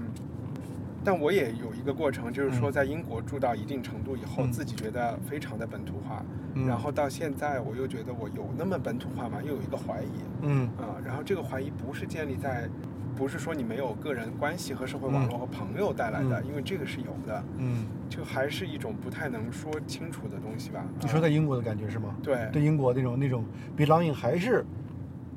[1.05, 4.51] 但我也有一个过程，就是说在英国住到一定程度以后，嗯。
[4.51, 6.25] 自己觉得非常的本土化，
[6.55, 6.67] 嗯。
[6.67, 9.39] 然后到现在我又觉得我有那么本土化吗？
[9.43, 10.09] 又有一个怀疑，
[10.43, 10.69] 嗯。
[10.79, 12.69] 啊，然后这个怀疑不是建立在，
[13.17, 16.47] 不是说你没有个人关系和社会网络和朋友带来的，嗯。
[16.47, 20.85] 因为这个是有的，嗯，就还是一种不太能说清楚的东西吧。
[21.01, 21.29] 你说啊在。
[21.29, 22.17] 英国的感觉是吗？
[22.23, 22.49] 对。
[22.53, 23.45] 对英国那种那种
[23.77, 24.65] belonging 还是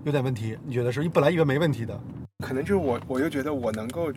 [0.04, 1.02] 有点问题，你觉得是？
[1.02, 2.00] 你本来以为没问题的，
[2.46, 4.12] 可能就是我，我又觉得我能够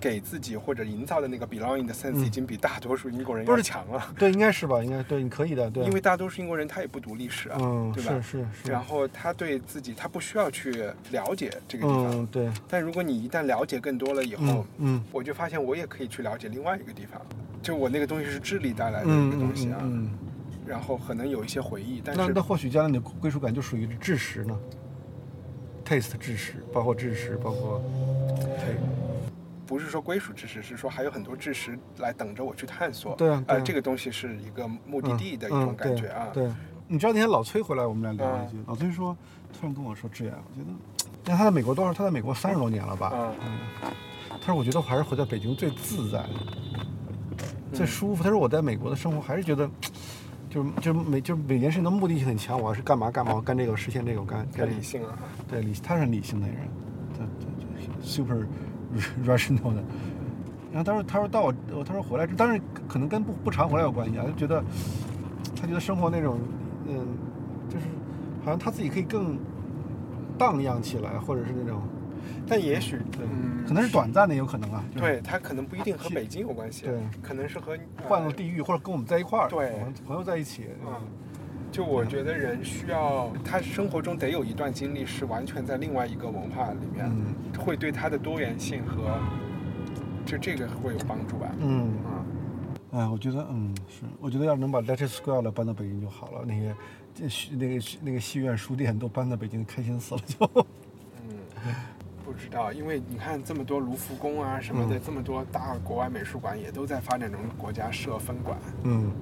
[0.00, 4.14] 给自己或者营造的那个 belonging 的 sense 嗯已经比大多数英国人要强了。
[4.18, 4.82] 对，应该是吧？
[4.82, 5.84] 应该对，你可以的，对。
[5.84, 8.12] 因为大多数英国人他也不读历史啊，嗯，对吧？
[8.20, 8.70] 是是是。
[8.70, 12.50] 然后他对自己他不需要去了解这个地方，嗯，对。
[12.68, 14.44] 但如果你一旦了解更多了以后，
[14.78, 17.20] 嗯嗯我就发现我也可以去了解另外一个地方，
[17.62, 20.10] 就我那个东西是智力带来的一嗯嗯个东西啊，嗯。
[20.66, 24.54] 然后可能有一些回忆，但是那或许将来你的归属感就属于知识呢
[25.82, 27.82] ？taste 知识，包括知识，包括
[29.68, 33.14] 不是说归属知识，是说还有很多知识来等着我去探索。
[33.16, 36.28] 对啊对啊呃，这个东西是一个目的地的一种感觉啊。
[36.28, 36.52] 嗯、对,对，
[36.88, 39.14] 你知道那天老崔回来，我们俩聊了一句，嗯、老崔说，
[39.52, 40.74] 突然跟我说，志远，我觉得，
[41.26, 41.92] 那他在美国多少？
[41.92, 43.30] 他在美国三十多年了吧？
[44.40, 46.24] 他说，我觉得我还是活在北京最自在、
[47.74, 48.24] 最舒服。
[48.24, 49.70] 他说，我在美国的生活还是觉得。
[50.50, 55.14] 就是就是每就是每件事情的目的性很强，我要是干嘛干嘛，我干这个实现这个，我干太理性了。
[55.46, 56.56] 对，理他是很理性的人，
[57.12, 58.46] 对对对，super
[59.26, 59.82] rational 的。
[60.72, 64.62] 然后他说他说到我他说回来，当然可能跟不不常回来有关系啊，就觉得
[65.60, 66.38] 他觉得生活那种
[66.86, 67.06] 嗯，
[67.68, 67.86] 就是
[68.44, 69.38] 好像他自己可以更
[70.36, 71.82] 荡漾起来，或者是那种。
[72.46, 74.82] 但也许，嗯，可能是短暂的，有可能啊。
[74.94, 77.76] 对他可能不一定和北京有关系，对，可能是和
[78.06, 79.72] 换个地域，或者跟我们在一块儿，对，
[80.06, 80.66] 朋友在一起。
[80.86, 80.92] 嗯，
[81.70, 89.18] 就我觉得人需要他生活中得有一段经历是完全在另外一个文化里面，嗯，会对他的多元性和
[90.24, 91.50] 就这个会有帮助吧。
[91.58, 92.24] 嗯啊，
[92.92, 96.74] 哎，我觉得嗯是，我觉得要能把 Letters Square 搬到北京就好了，那些
[97.14, 100.50] 这那个那个戏院书店都搬到北京，开心死了就。
[101.28, 101.74] 嗯。
[102.24, 108.58] 不知道，因为你看这么多卢浮宫啊什么的，嗯、这么多大国外美术馆也都在发展中国家设分馆。
[108.82, 109.12] 嗯嗯，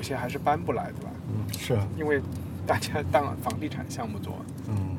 [0.00, 1.10] 有些还是搬不来，的吧？
[1.28, 1.86] 嗯，是啊。
[1.98, 2.22] 因为
[2.66, 4.34] 大家当房地产项目做。
[4.66, 4.96] 嗯。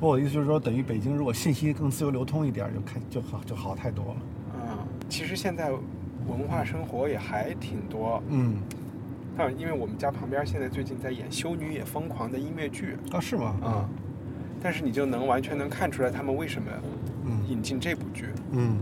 [0.00, 4.16] 过我的意思就是说，等于北京如果信息更自由流通一点，就开就好就好太多了。
[4.54, 5.70] 嗯，其实现在
[6.26, 8.20] 文化生活也还挺多。
[8.30, 8.56] 嗯。
[9.36, 13.54] 但，因为我们家旁边现在最近在演《修女也疯狂》的音乐剧啊，是吗？
[13.62, 13.88] 啊、嗯，
[14.60, 16.68] 但是你就能完全能看出来他们为什么
[17.46, 18.24] 引进这部剧。
[18.50, 18.76] 嗯，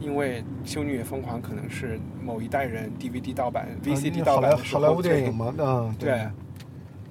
[0.00, 6.28] 因为《修女也疯狂》可能是某一代人 DVD 盗版、啊、VCD 盗版的好莱坞电影嘛，嗯，对，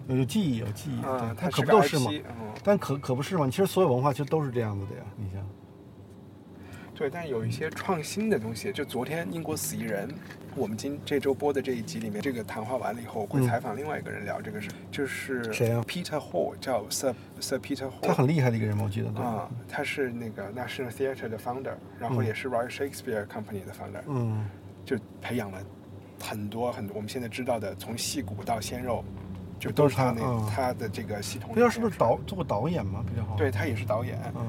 [0.08, 2.12] 有记忆，有记忆，对、它可不都是嘛？
[2.14, 3.48] 嗯、但可可不是嘛？
[3.50, 5.42] 其实所有文化其实都是这样子的呀，你想。
[6.96, 10.10] 对，但有一些创新的东西，就昨天英国死一人，
[10.58, 19.10] 我们今这周播的这一集里面，这个谈话完了以后，我会采访另外一个人聊这个事，就是谁啊？Peter Hall，叫 Sir Sir Peter Hall，他很厉害的一个人，我记得。
[19.22, 24.50] 啊，他是那个 National Theatre 的 founder，然后也是 Royal Shakespeare Company 的 founder，嗯，
[24.84, 25.60] 就培养了
[26.20, 29.06] 很多很多我们现在知道的，从戏骨到鲜肉，
[29.60, 31.50] 就都是他那嗯、他的这个系统。
[31.50, 33.06] 不知道是不是导做过导演吗？
[33.08, 33.36] 比较好。
[33.36, 34.20] 对他也是导演。
[34.36, 34.48] 嗯，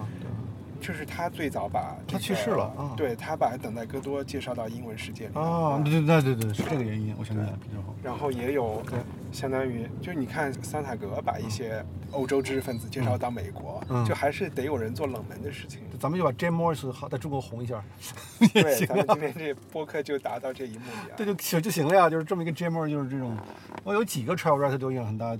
[0.80, 0.86] 对。
[0.88, 7.94] 就是他最早把、这个、他去世了啊，对他把等待戈多介绍到英文世界里啊，对对对对对，是这个原因，我想起来比较好。
[8.02, 8.98] 然后也有对，
[9.30, 15.80] 相当于就是你看桑塔格把一些欧洲知识分子介绍到美国，嗯、就还是得有人做冷门的事情。
[16.00, 17.82] 咱们就把 Jim Morris 好在中国红一下，
[18.54, 21.16] 对，咱们今天这播客就达到这一目的、啊。
[21.16, 23.36] 对，就行就行了呀，就是这么一个 Jim Morris，就是这种。
[23.84, 25.36] 我有几个 travel writer 都影响很大。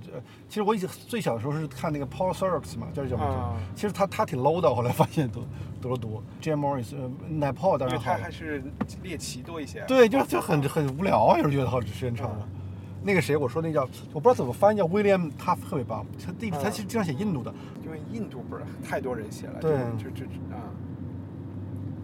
[0.47, 3.57] 其实我以前最小的时候是看那个 Paul Sirks 嘛，叫叫什么？
[3.73, 5.41] 其实他他挺 low 的，后来发现都
[5.81, 8.11] 读了读 Jim Morris，呃，奶泡当然好。
[8.11, 8.61] 他还是
[9.01, 9.83] 猎奇多一些。
[9.87, 12.49] 对，就就很很无聊啊，有时候觉得好时间长了。
[13.03, 16.05] 那个谁，我说那叫我不知道怎么翻译，叫 William，他特别棒。
[16.25, 19.59] 他第他其实经常写印度的，因为印度不是太多人写了。
[19.59, 20.59] 对，就就啊。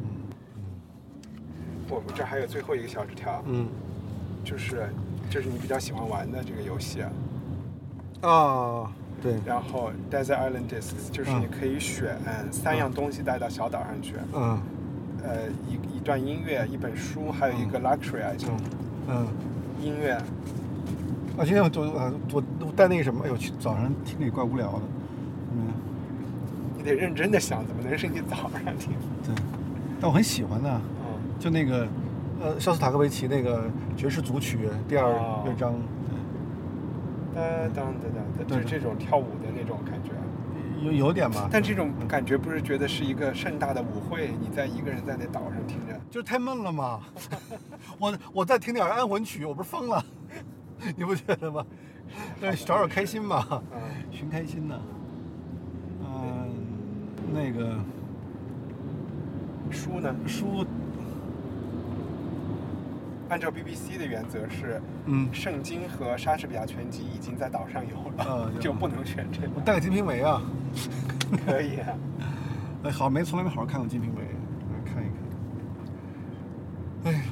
[0.02, 0.10] 嗯
[1.88, 3.68] 我们这还有最后一个小纸条，嗯，
[4.43, 4.89] 就是
[5.30, 7.04] 就是你比较喜欢玩的这个游戏
[8.22, 8.91] 啊，
[9.22, 9.36] 对。
[9.46, 12.18] 然后 Desert Island Discs 就是你可以选
[12.52, 14.60] 三样东西带到小岛上去，嗯，
[15.24, 18.58] 呃，一一段音乐，一本书，还有一个 luxury item，
[19.08, 19.28] 嗯，
[19.80, 20.20] 音乐。
[21.38, 24.82] 啊，今天我我我我带那个什么，哎呦，去早上听着也怪无聊的，
[25.54, 25.68] 嗯，
[26.78, 28.94] 你得认真的想，怎么能是你早上听？
[29.22, 29.36] 对，
[30.00, 31.86] 但我很喜欢的，嗯，就那个
[32.42, 35.74] 呃，肖斯塔科维奇那个爵士组曲第二乐章，
[37.36, 37.42] 哒
[37.76, 38.08] 当哒
[38.40, 40.12] 当，就是这种跳舞的那种感觉，
[40.86, 41.50] 有有点吧。
[41.52, 47.02] 但这种感觉不是觉得是一个盛大的舞会，你在一个人在那岛上听着，就是太闷了嘛。
[48.00, 50.02] 我我再听点安魂曲，我不是疯了？
[50.96, 51.66] 你不觉得吗？
[52.40, 53.82] 那找找开心嘛，嗯，
[54.12, 54.80] 寻开心呢。
[56.04, 56.50] 嗯，
[57.34, 57.76] 那个
[59.72, 60.16] 书呢？
[60.28, 60.66] 书
[63.28, 69.48] 按照 BBC 的原则是，嗯，圣经和莎士比亚全集已经在岛上有了，啊，就不能选这个。
[69.56, 70.42] 我带个《金瓶梅》啊。
[71.46, 71.88] 可以啊。
[72.86, 75.18] 哎，好，没从来没好好看过《金瓶梅》，来看一看。
[77.06, 77.24] 哎呀，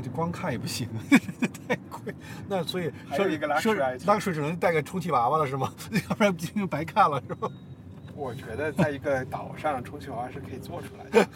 [0.00, 0.88] 那就光看也不行，
[1.68, 2.14] 太贵。
[2.48, 5.70] 那所以还有一个 luxury item luxury 只能带个充气娃娃了是吗？
[6.08, 7.46] 要不然金瓶白看了是吧？
[8.16, 11.28] 我觉得在一个岛上充气娃娃是可以做出来的。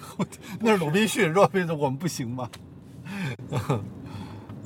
[0.61, 2.49] 那是鲁滨逊，若非我们不行吗？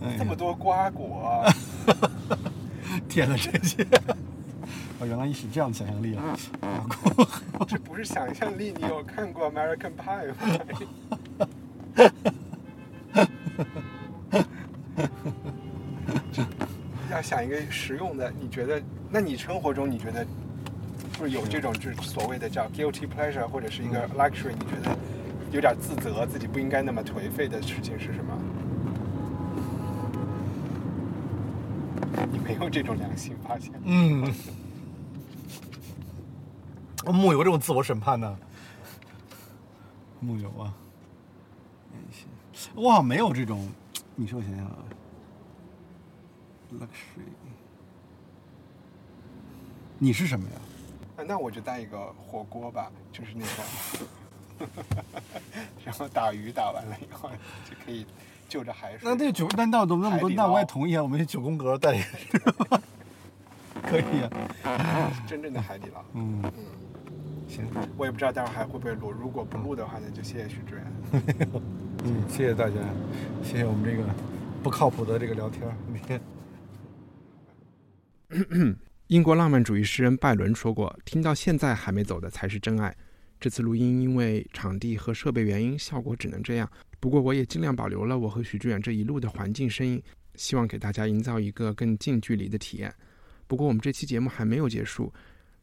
[0.01, 1.44] 哎这么多瓜果，
[3.09, 3.84] 天哪，这些！
[5.01, 6.38] 哦，原来你是这样的想象力啊！
[6.61, 6.86] 啊，
[7.66, 8.72] 这不是想象力。
[8.76, 10.36] 你有看过 American Pie 吗？
[17.11, 18.82] 要想一个实用的，你觉得？
[19.11, 20.26] 那你生活中你觉得，
[21.14, 24.94] 就是有这种就是所谓的叫 guilty pleasure 或者是一个 luxury，你觉得
[25.51, 28.38] 有点自责，自己不应该那么颓废的事情是什么？
[32.30, 33.72] 你没有这种良心发现？
[33.84, 34.30] 嗯，
[37.07, 38.38] 我木有这种自我审判呢？
[40.20, 40.74] 木有啊，
[42.74, 43.66] 我好像没有这种。
[44.21, 44.77] 你说我想想啊
[46.73, 47.23] ，luxury，
[49.97, 50.57] 你是什么呀？
[51.19, 54.66] 啊，那我就带一个火锅吧，就是那种，
[55.85, 57.31] 然后打鱼打完了以后
[57.71, 58.05] 就可以
[58.49, 59.09] 就着海水。
[59.09, 62.03] 那那九那那那那么多，那我也同意啊，我们九宫格带一
[62.33, 62.53] 个，
[63.87, 64.03] 可以
[64.64, 66.05] 啊， 真正的海底捞。
[66.14, 66.51] 嗯嗯，
[67.49, 70.86] 行，我也不知道待会儿还会不会录，如果不录的话，那就谢谢徐志远。
[72.05, 72.74] 嗯，谢谢大家，
[73.42, 74.05] 谢谢我们这个
[74.62, 75.66] 不靠谱的这个聊天。
[79.09, 82.94] 英国浪漫主义诗人拜伦说过：“听到现在还没走的才是真爱。”
[83.40, 86.70] 这次录音因为场地和设备原因，效果只能这样。
[87.01, 90.03] 不过我也尽量保留了我和许志远这一路的环境声音，
[90.34, 92.92] 希望给大家营造一个更近距离的体验。
[93.46, 95.11] 不过我们这期节目还没有结束，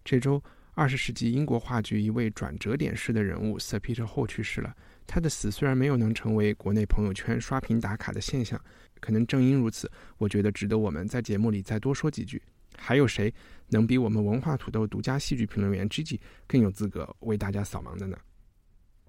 [0.04, 0.42] 这周
[0.76, 4.76] 二十世纪英国话剧一位转折点式的人物 Sir Peter Hall 去世了。
[5.08, 8.60] 他的死虽然没有能成为国内朋友圈刷屏打卡的现象，
[9.00, 12.42] 可能正因如此，我觉得值得我们在节目里再多说几句。
[12.78, 13.34] 还有谁
[13.70, 18.18] 能比我们文化土豆独家戏剧评论员 Gigi 更有资格为大家扫盲的呢？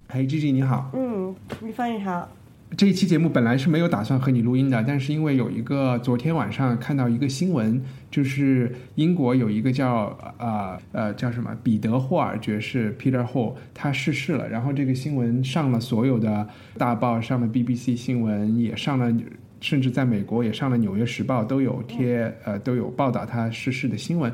[0.09, 2.31] 嘿，Gigi 你好，嗯，你翻译好。
[2.75, 16.47] 这一期节目本来是没有打算和你录音的，但是因为有一个昨天晚上看到一个新闻，就是英国有一个叫呃呃叫什么彼得霍尔爵士 Peter Hall 他逝世了，然后这个新闻上了所有的
[16.77, 19.15] 大报，上了 BBC 新闻，也上了，
[19.61, 24.31] 甚至在美国也上了《纽约时报》都有贴呃都有报道他逝世的新闻，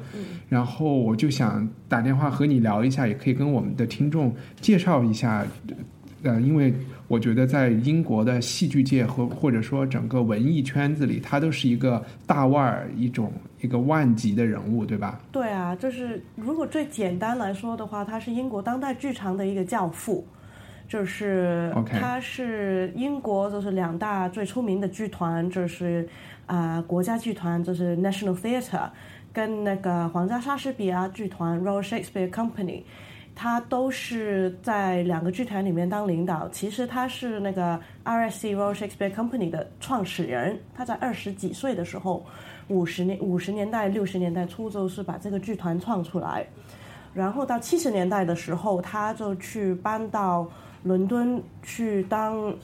[0.48, 5.46] 然后我就想打电话和你聊一下，也可以跟我们的听众介绍一下。
[6.24, 6.72] 呃，因为
[7.12, 15.20] 我觉得在英国的戏剧界和或者说整个文艺圈子里，他都是一个大腕儿，一种一个万级的人物，对吧？
[15.30, 20.26] 对啊，就是如果最简单来说的话，他是英国当代剧场的一个教父，
[20.88, 26.08] 就是他是英国就是两大最出名的剧团，就是
[26.46, 28.88] 啊、国家剧团，就是 National Theatre，
[29.34, 32.84] 跟那个皇家莎士比亚剧团 Royal Shakespeare Company。
[33.42, 36.48] 他都是在两个剧团里面当领导。
[36.50, 40.56] 其实他是那个 RSC Royal Shakespeare Company 的创始人。
[40.72, 42.24] 他在二十几岁的时候，
[42.68, 46.46] 五十年五十年代六十年代初就是把这个剧团创出来。
[47.12, 50.48] 然后到七十年代的时候，他就去搬到
[50.84, 52.54] 伦敦去当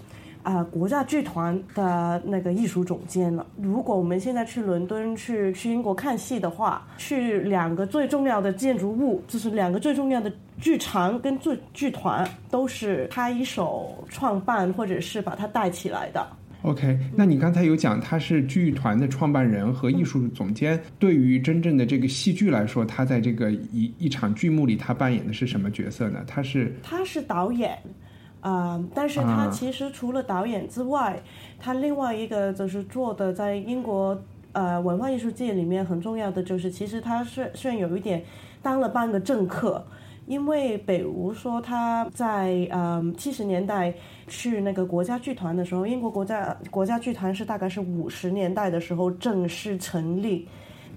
[0.48, 3.46] 啊、国家剧团的那个艺术总监了。
[3.60, 16.26] 如果我们现在去伦敦去去英国看戏的话，去两个最重要的建筑物，就是两个最重要的剧场跟剧剧团，都是他一手创办或者是把他带起来的。
[16.62, 26.24] OK，那你刚才有讲他是剧团的创办人和艺术总监，对于真正的这个戏剧来说，他在这个一一场剧目里，他扮演的是什么角色呢？
[26.26, 27.78] 他是他是导演，
[28.40, 31.20] 啊、但是他啊其实除了导演之外，
[31.58, 34.20] 他另外一个就是做的在英国
[34.52, 38.22] 呃文化艺术界里面很重要的就是，其实他虽虽然有一点
[38.62, 39.84] 当了半个政客。
[40.28, 43.94] 因为北吴说他在嗯七十年代
[44.26, 50.46] 去那个国家剧团的时候，英国国家国家剧团是大概是五十年代的时候正式成立，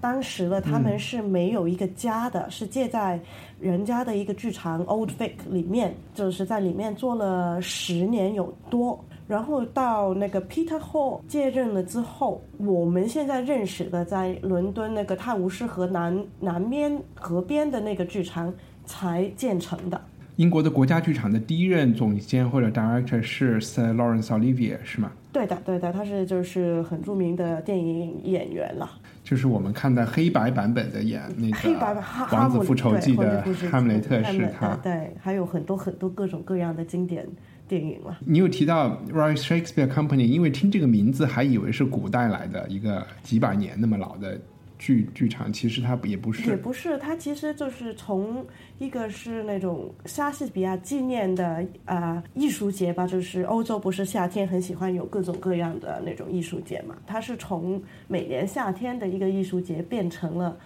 [0.02, 3.20] 当时呢他们是没有一个家的，是借在
[3.60, 8.98] 人家的一个剧场 Old Vic 里面，就是在里面做了十年有多。
[9.28, 18.52] 然后到那个 Peter Hall 接任了之后，我们现在认识的在伦敦那个泰晤士河南南边河边的那个剧场
[18.84, 19.98] 才建成的。
[20.36, 25.12] 英国的国家剧场的第一任总监或者 director 是 Sir Lawrence Olivier，是吗？
[25.32, 28.90] 对的，对的，他是就是很著名的电影演员了。
[29.22, 31.56] 就是我们看的黑白版本的演那个
[32.34, 34.74] 《王子复仇记》的哈姆雷特是他。
[34.82, 37.26] 对，还有很多很多各种各样的经典
[37.68, 38.18] 电影了。
[38.26, 44.40] 你有提到 Royal Shakespeare Company，因为听这个名字还以为是古代来的一个几百年那么老的。
[44.82, 48.44] 剧剧场其实它也不是，也不是，它其实就是从
[48.80, 60.58] 一个是那种莎士比亚纪念的啊艺术节吧，就是欧洲不是夏天很喜欢有各种各样的那种艺术节嘛，它是从每年夏天的一个艺术节变成了，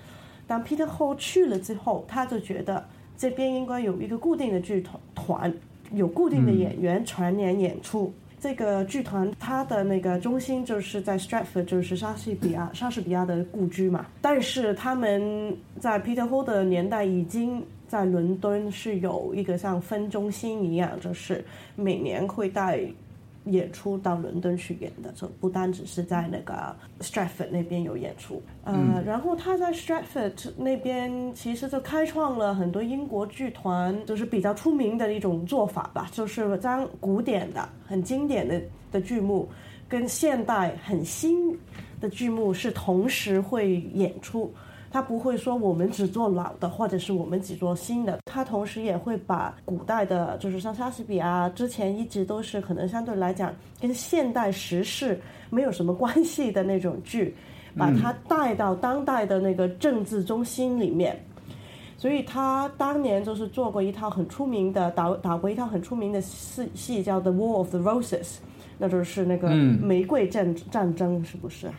[0.46, 2.82] 当 Peter Hall 去了之后，他就觉得
[3.18, 5.54] 这边应该有一个固定的剧团团，
[5.92, 8.14] 有固定的演员全年演出。
[8.38, 14.06] 这个剧团它的那个中心就是在 Stratford，就是莎士比亚莎士比亚的故居嘛。
[14.20, 22.80] 但是他们在 Peter Hall 的年代已经在伦敦是有一个像分中心一样，就是每年会带。
[23.46, 28.42] 演出到伦敦去演的，就不单只是在那个 Stratford 那边有演出。
[28.64, 38.60] 呃，然后他在 Stratford 那边其实就开创了很多英国剧团，就是比较出名的一种做法吧，就是将古典的、很经典的
[38.92, 39.48] 的剧目
[39.88, 41.56] 跟现代很新
[42.00, 44.52] 的剧目是同时会演出。
[44.96, 48.18] 他不会说我们只做老的，或者是我们只做新的。
[48.24, 55.20] 他同时也会把古代的，就是像莎士比亚之前一直都是可能相对来讲跟现代时事
[55.50, 57.36] 没有什么关系的那种剧，
[57.76, 61.14] 把它带到当代的那个政治中心里面。
[61.98, 68.24] 所以他当年就是做过一套很出名的导导过一套很出名的戏戏叫《The War of the Roses》，
[68.78, 71.70] 那就是那个玫瑰战战争，是不是？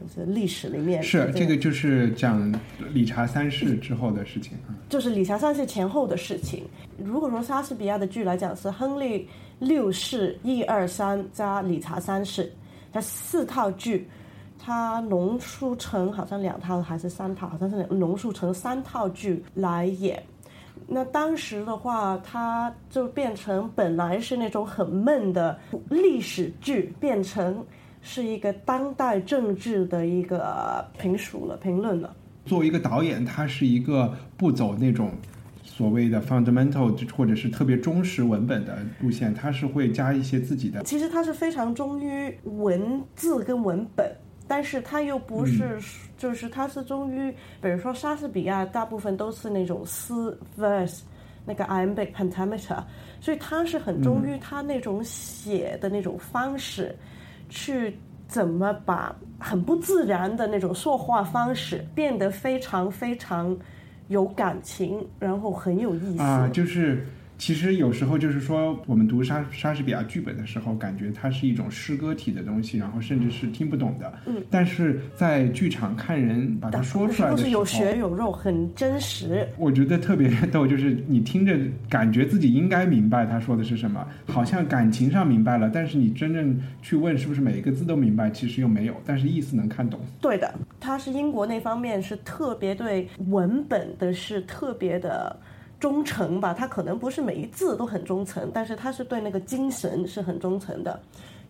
[0.00, 2.52] 就是历史里面是这个，就是讲
[2.92, 6.64] 理查三世之后的事情啊，就是理查三世前后的事情。
[6.98, 9.28] 如果说莎士比亚的剧来讲，是亨利
[9.58, 12.52] 六世一二三加理查三世，
[12.92, 14.08] 它四套剧，
[14.58, 20.22] 它浓缩成好像两套还是三套，好像是浓缩成三套剧来演。
[20.86, 27.64] 那当时的话，它就变成本来是那种很闷的历史剧，变成。
[28.06, 32.14] 是一个当代政治的一个评述了、评论了。
[32.44, 35.10] 作为一个导演，他是一个不走那种
[35.64, 40.84] 所谓的 fundamental 或者是特别忠实文本的路线，他是会加一些自己的。
[40.84, 44.08] 其实他是非常忠于文字跟文本，
[44.46, 45.76] 但是他又不是，
[46.16, 50.14] 就是他是忠于，比如说莎士比亚，大部分都是那种诗
[50.56, 51.00] verse，
[51.44, 52.80] 那个 iambic pentameter，
[53.20, 56.94] 所以他是很忠于他那种写的那种方式。
[57.48, 63.56] 去怎么把很不自然的那种说话方式变得非常非常
[64.08, 67.06] 有感情，然后很有意思啊，就是。
[67.38, 74.12] 其实有时候就是说，我们读莎莎士比亚剧本的时候，感觉它是一种诗歌体的东西，然后甚至是听不懂的。
[74.26, 74.42] 嗯。
[74.50, 79.46] 但是在剧场看人把它说出来的时候，是有血有肉，很真实。
[79.58, 81.58] 我觉得特别逗，就是你听着
[81.88, 90.00] 感觉自己应该明白他说的是什么，好像感情上明白了，但是你真正去问是不是每一个字都明白，其实又没有，但是意思能看懂。
[90.20, 95.38] 对的，他是英国那方面是特别对文本的是特别的。
[95.78, 100.98] 忠诚吧，他可能不是每一字都很忠诚，但是他是对那个精神是很忠诚的。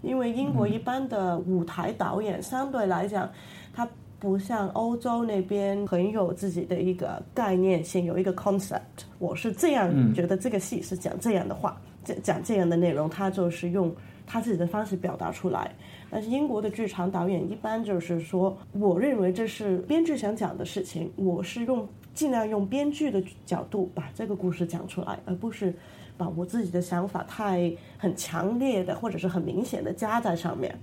[0.03, 3.31] 因为英国一般的舞台导演相对来讲，
[3.73, 8.81] 他不像欧洲那边很有自己的一个概念性，有一个 concept。
[9.19, 13.95] 我是这样觉得，这个戏是讲这样的话，讲讲这样的内容，他就是用
[14.27, 15.71] 他自己的方式表达出来。
[16.11, 21.89] 但是英国的剧场导演一般就是说，我认为这是编剧想讲的事情，我是用。
[22.17, 25.73] 尽量用编剧的角度把这个故事讲出来，而不是
[26.17, 30.75] 把我自己的想法太很强烈的或者是很明显的加在上面。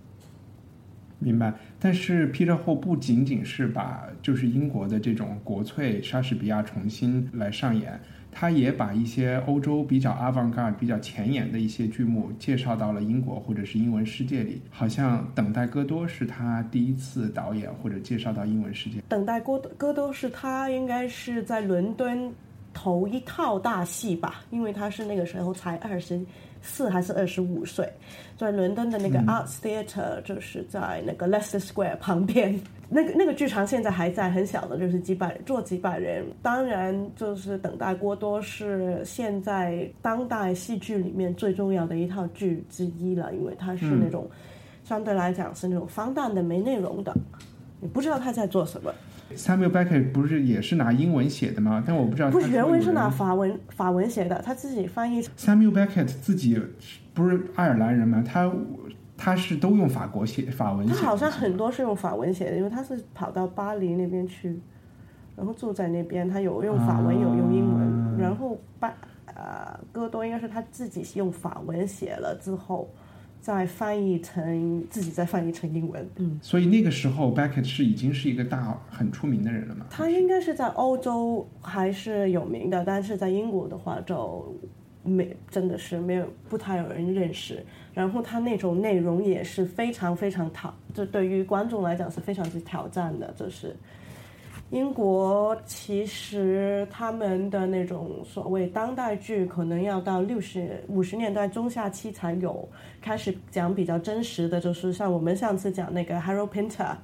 [1.18, 1.52] 明白。
[1.80, 8.00] 但是 Peter Ho 不仅仅是把就是英国的这种国粹莎士比亚重新来上演。
[8.34, 19.00] 他也把一些欧洲比较 avant-garde、比较前沿的一些剧目介绍到了英国或者是英文世界里，好像《等待戈多》是他第一次导演或者介绍到英文世界。
[19.08, 22.34] 《等待戈戈多》是他应该是在伦敦
[22.84, 26.20] 头一套大戏吧，因为他是那个时候才二十
[26.62, 27.90] 四还是二十五岁，
[28.38, 32.60] 在伦敦的那个 Arts Theatre，就是在那个 Leicester Square 旁边。
[32.90, 36.26] 那个那个剧场现在还在，很小的，就是几百坐几百人。
[36.42, 44.30] 当然，就是等待郭多是现在当代戏剧里面最重要的一套剧之一了，因为它是那种
[44.84, 47.16] 相对来讲是那种荒诞的、没内容的，
[47.80, 48.94] 你不知道他在做什么。
[49.36, 51.84] Samuel Beckett 不是也是拿英文写的吗？
[51.86, 52.30] 但我不知道。
[52.30, 55.22] 不是原文是拿法文法文写的，他自己翻译。
[55.38, 56.62] Samuel Beckett 自己
[57.14, 58.24] 不是爱尔兰人吗？
[58.26, 58.52] 他。
[59.16, 60.94] 他是都用法国写法文写。
[60.94, 64.60] 他好像很多是用法文写的，因为他是跑到巴黎那边去，
[65.38, 68.18] 然后住在那边，他有用法文，有用英文。
[68.18, 68.94] 然后巴
[69.28, 72.90] 呃戈多应该是他自己用法文写了之后。
[73.44, 79.86] 再翻译成自己再翻译成英文，嗯，所以那个时候 Beckett 是已经是一个大很出名的人了嘛？
[79.90, 84.56] 他应该是在欧洲还是有名的，但是在英国的话就
[85.04, 87.62] 没真的是没有不太有人认识。
[87.94, 93.76] 然后他那种内容也是非常非常挑，就对于观众来讲是非常之挑战的，就是。
[94.74, 102.68] 英国其实他们的那种所谓当代剧，可能要到六十五十年代中下期才有
[103.00, 106.96] 开始讲比较真实的，就是像我们上次讲那个 Harold Pinter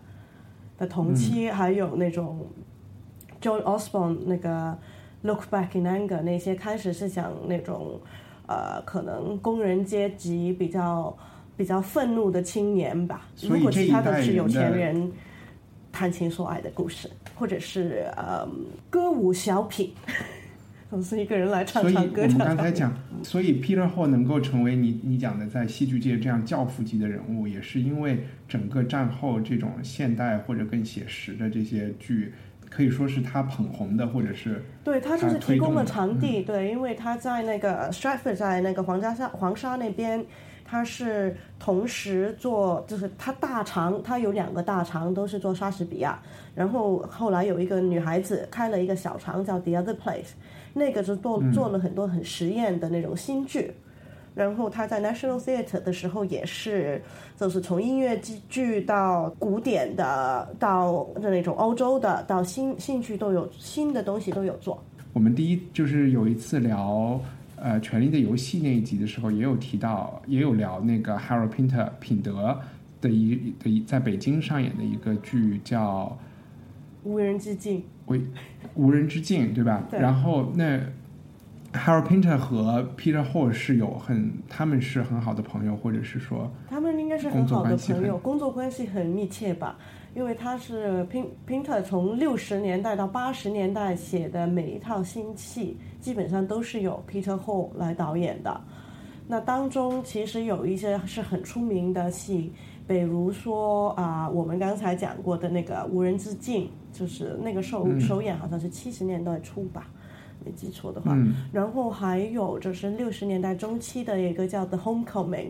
[0.80, 2.48] 的同期，还有那种
[3.40, 4.76] John Osborne 那个
[5.22, 8.00] Look Back in Anger 那些，开始是讲那种
[8.48, 11.16] 呃，可能工人阶级比较
[11.56, 13.28] 比较愤怒的青年吧。
[13.44, 15.12] 如果其他的是有钱人。
[15.92, 17.10] 谈情说爱的故事，
[17.40, 18.48] 或者是呃
[18.90, 19.94] 歌舞小品，
[20.92, 22.24] 总是一个人来唱唱歌。
[22.24, 22.94] 所以我们刚才讲，
[23.24, 32.34] 所以 Peter Hall 能够成为你你讲的在戏剧界这样教父级的人物，也是因为整个战后这种现代或者更写实的这些剧，
[32.70, 40.26] 可以说是他捧红的，或者是对他就是提供了场地，对，因为他在那个 Stratford 在那个皇家沙黄沙那边。
[40.70, 46.22] 他是同时做，就是他大肠，他有两个大肠都是做莎士比亚，
[46.54, 50.34] 然后后来有一个女孩子开了一个小肠叫 The Other Place，
[50.74, 53.74] 那个就做做了很多很实验的那种新剧，
[54.36, 57.02] 然后他在 National Theatre 的时候也是，
[57.36, 58.16] 就是从音乐
[58.48, 64.80] 剧到古典的，到那种欧洲的，到新兴趣都有新的东西都有做。
[65.14, 67.20] 我们第一就是有一次聊。
[67.62, 72.60] 呃，《权力的游戏》那一集的时候，也有提到，也有聊那个 Harold Pinter 品德
[73.02, 76.18] 的一的一在北京上演的一个剧叫
[77.10, 77.80] 《无人之境》。
[78.08, 78.22] 为
[78.76, 79.84] 无人之境，对吧？
[79.90, 80.00] 对。
[80.00, 80.80] 然后那
[81.74, 89.78] Harold Pinter 和 Peter Hall 是有很，他们是很好的朋友，或者是说，他们应该是很好的朋友，工作关系很密切吧？
[90.16, 95.78] 因为他是 Pin Pinter 从六十年代到八十年代写的每一套新戏。
[96.00, 98.62] 基本上都是由 Peter Hall 来导演的，
[99.28, 102.54] 那当中其实有一些是很出名的戏，
[102.88, 109.90] 比如说啊，我们刚才讲过的那个《无人之境》，就是那个首首演好像是七十年代初吧，
[110.46, 111.18] 没记错的话。
[111.52, 115.48] 然后还有就是六十年代中期的一个叫《The Homecoming》，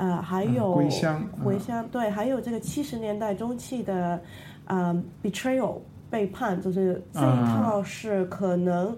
[0.00, 4.18] 啊，还有回乡，回乡对，还有这个七十年代中期的
[4.64, 4.94] 呃，
[5.26, 5.74] 《Betrayal》
[6.08, 8.96] 背叛，就是这一套是可能。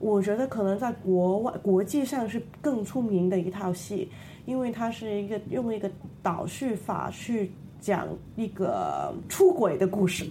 [0.00, 4.10] 我觉得可能在国外、国际上是更出名的一套戏，
[4.46, 5.88] 因为它是一个用一个
[6.22, 10.24] 倒叙法去讲一个出轨的故事。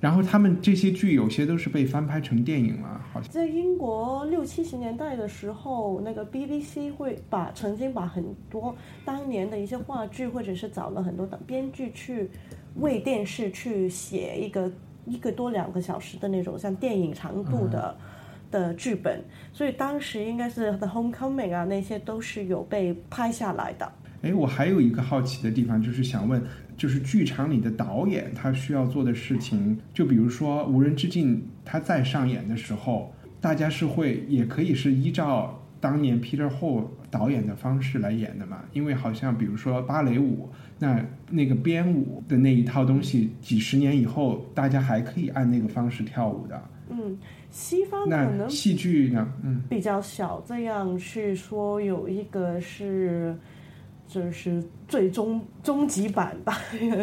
[0.00, 8.74] 然后他们这些剧有些都是被翻拍成电影了，好像在英国六七十年代的时候，那个 BBC 会把曾经把很多
[9.04, 12.30] 当年的一些话剧，或者是找了很多的编剧去
[12.76, 14.72] 为电视去写一个
[15.04, 17.96] 一个多两个小时的那种像电影长度的。
[18.50, 19.22] 的剧本，
[19.52, 23.92] 所以当时应该是《The Homecoming》啊，那些都是有被拍下来的。
[24.22, 26.42] 哎，我还有一个好奇的地方，就是想问，
[26.80, 38.64] 就是剧场里的导演他需要做的事情，就比如说《无人之境》，他在上演的时候，大家是会也可以是依照当年 Peter Hall 导演的方式来演的嘛？
[38.72, 40.48] 因为好像比如说芭蕾舞，
[40.78, 46.62] 那那个编舞的那一套东西，几十年以后，大家还可以按那个方式跳舞的。
[46.88, 47.18] 嗯。
[47.50, 53.36] 西方可能戏剧呢，嗯，比较少，这样去说有一个是，
[54.10, 56.58] 就是最终终极版吧，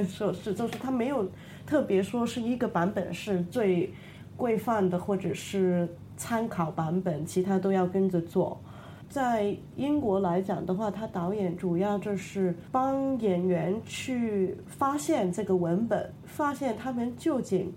[0.09, 1.25] 说是就是他没有
[1.65, 3.93] 特别说是一个版本是最
[4.35, 8.59] 规范的，或者是参考版本，其他都要跟着做。
[9.07, 17.73] 在英国来讲的话，他导演主要就是帮演员去发现这个文本，发现他们究竟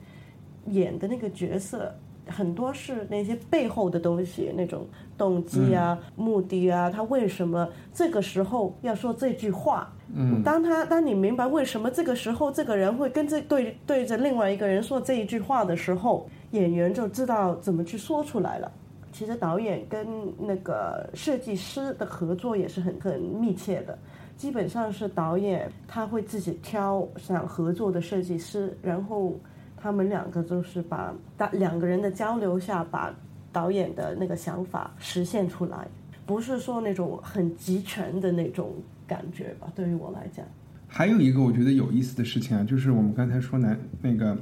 [0.66, 1.94] 演的那个角色。
[2.30, 4.86] 很多是那些背后的东西，那种
[5.18, 9.92] 动机啊、目的啊，他为什么这个时候要说这句话？
[10.14, 18.70] 嗯，当他当你明白为什么这个时候这个人会跟这对对着另外一个人说这一句话的时候，演员就知道怎么去说出来了。
[19.12, 20.06] 其实导演跟
[20.38, 23.98] 那个设计师的合作也是很很密切的，
[24.36, 29.34] 基本上是导演他会自己挑想合作的设计师，然后。
[29.82, 33.14] 他们两个就是把大两个人的交流下，把
[33.50, 35.86] 导演的那个想法实现出来。
[36.26, 38.74] 不是说那种很集权的那种
[39.06, 39.66] 感觉吧。
[39.74, 40.46] 对于我来讲，
[40.86, 44.36] 还有一个我觉得有意思的事情啊，就是我们刚才说南那个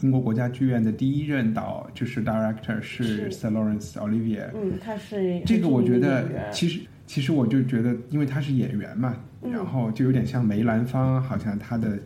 [0.00, 4.48] 英国国家剧院的第一任导就是 director 是 Sir Lawrence Olivier。
[4.54, 11.98] 嗯，他是这个我觉得其实其实我就觉得，因为他是演员嘛，然后就有点像梅兰芳，好像他的。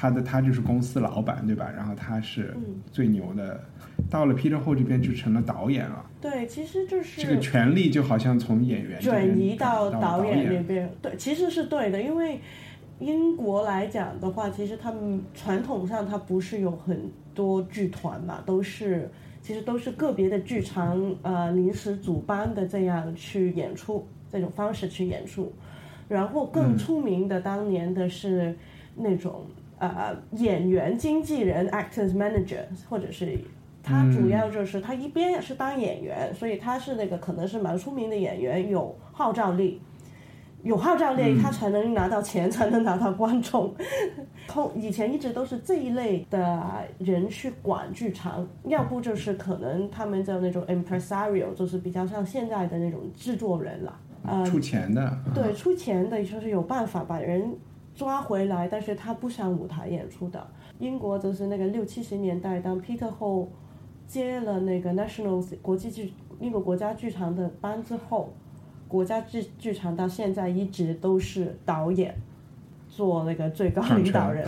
[0.00, 1.68] 他的他就是公司老板，对吧？
[1.76, 2.56] 然后他是
[2.92, 3.60] 最牛的，
[4.08, 6.06] 到了 Peter Ho 这边就成了导演了。
[6.20, 10.88] 对，其实就是这个权力就好像从演员转移到导演那边。
[11.02, 12.38] 对，其实是对的，因为
[13.00, 19.10] 英国来讲的话，其实他们传统上他不是有很多剧团嘛，都是
[19.42, 25.52] 其实都是个别的剧场呃临时组班的这样去演出这种方式去演出，
[26.06, 28.56] 然后更出名的当年的是
[28.94, 29.44] 那种。
[29.78, 33.38] 呃，演员经纪人 （actors manager） 或者是
[33.82, 39.80] 他主要就是他一边是当演员，所以他是那个可能是蛮出名的演员，有号召力，
[40.62, 43.74] 有号召力他才能拿到钱，才能拿到观众。
[44.48, 46.62] 通以前一直都是这一类的
[46.98, 57.56] 人去管剧场，要不就是可能他们叫那种 impresario，就是比较像现在的那种制作人了，呃，出钱的，对，出钱的就是有办法把人。
[57.98, 60.46] 抓回来，但是他不上舞台演出的。
[60.78, 63.50] 英国就是那个六七十年代，当 Peter 后
[64.06, 68.32] 接了那个 National 国际剧英国国家剧场的班之后，
[68.86, 72.16] 国家剧剧场到现在一直都是导演。
[72.98, 74.44] 做那个最高领导人。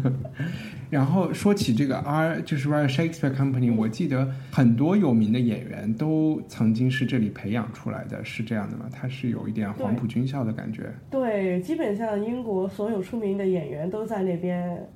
[0.90, 8.84] 然后说起这个 R，就是 Royal Shakespeare Company，我记得很多有名的演员都曾经是这里培养出来的，是这样的吗？
[8.92, 10.92] 他是有一点黄埔军校的感觉。
[11.10, 14.86] 对，基本上英国所有出名的演员都在那边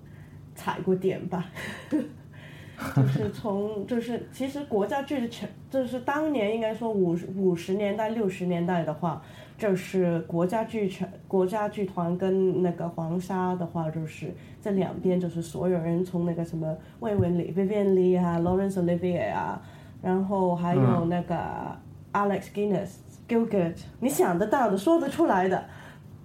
[0.54, 1.46] 踩过点吧。
[2.94, 9.22] 就是从 就是其实国家剧的全就是当年应该说五五十年代六十年代的话。
[9.58, 14.26] 就是国家剧团、国家剧团跟那个黄沙的话，就是
[14.60, 19.58] 这两边就是所有人从那个什么魏文礼、Vivian Lee 啊、Lawrence Olivier 啊，
[20.02, 21.34] 然后还有那个
[22.12, 22.96] Alex Guinness、
[23.26, 25.64] Gilgit，你想得到的、说得出来的，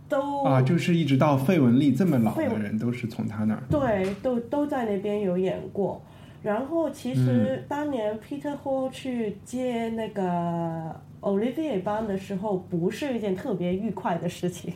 [0.10, 6.02] 都啊，就是一直到费雯丽这么老的人，都是从他那儿对，都都在那边有演过。
[6.42, 11.02] 然后其实当年 Peter Hall 去接那个。
[11.22, 14.74] Olivier 班的时候不是一件特别愉快的事情，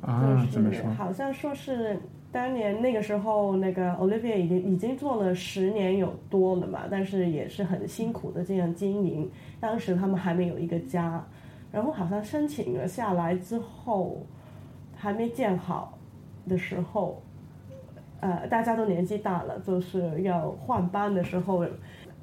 [0.50, 2.00] 就是好像说是
[2.32, 9.30] 当年那个时候，那个 Olivier 已经已经做了十年有多了嘛，但是也是很辛苦的这样经营。
[9.60, 11.22] 当时他们还没有一个家，
[11.70, 14.24] 然后好像申请了下来之后，
[14.96, 15.98] 还没建好
[16.48, 17.22] 的时候，
[18.24, 21.64] 呃，大家都年纪大了，就是要换班的时候。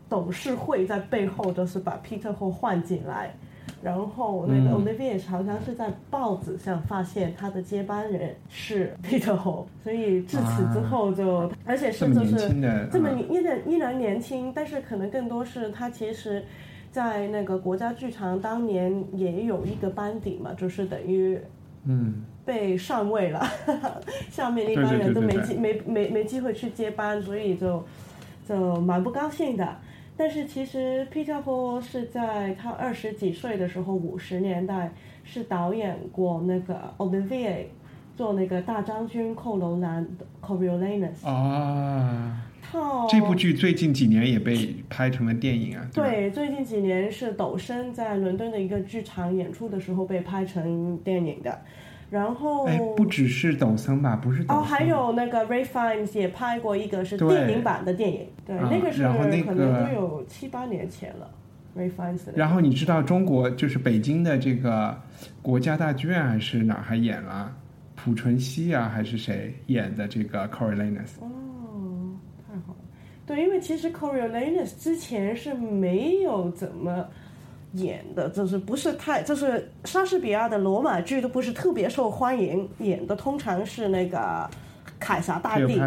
[0.10, 3.34] 董事会在背后都是把 Peter 后换进来，
[3.82, 12.50] 然后那个 Olivier 好像是在报纸上发现他的接班人是 Peter 后，所以至此之后就，而且是就是
[12.92, 16.44] 这么依然依然年轻，但是可能更多是他其实，
[16.92, 21.40] 在那个国家剧场当年也有一个班底嘛，就是等于
[21.86, 22.24] 嗯。
[22.44, 23.40] 被上位了，
[24.32, 27.86] 下面那帮人都没机没没没机会去接班，所以就
[28.50, 29.78] 就蛮不高兴的。
[30.18, 34.92] 但是其实 Peter 是在他二十几岁的时候，五十年代
[35.24, 37.66] 是导演过那个 Olivier
[38.22, 40.08] 做那个大将军寇楼兰
[40.44, 42.40] Coriolanus 啊，
[43.10, 45.90] 这部剧最近几年也被拍成了电影啊。
[45.92, 51.62] 对，最近几年是抖森在伦敦的一个剧场演出的时候被拍成电影的。
[52.12, 54.16] 然后，哎，不只是抖森吧？
[54.16, 61.28] 不是哦，还有那个 Ray Fiennes 也拍过一个是电影版的电影，对，那个是可能都有七八年前了。
[61.76, 62.20] Ray Fiennes。
[62.36, 65.02] 然后你知道中国就是北京的这个
[65.42, 67.56] 国家大剧院还是哪还演了
[68.04, 71.20] 濮存昕啊，还是谁演的这个 Coriolanus？
[71.20, 72.18] 哦，
[72.48, 72.80] 太好了。
[73.26, 77.06] 对，因为其实 Coriolanus 之前是没有怎么。
[77.76, 84.46] 演的就是不是太，就是莎士比亚的罗马剧都不是特别受欢迎，演的通常是那个
[85.00, 85.80] 凯撒大帝，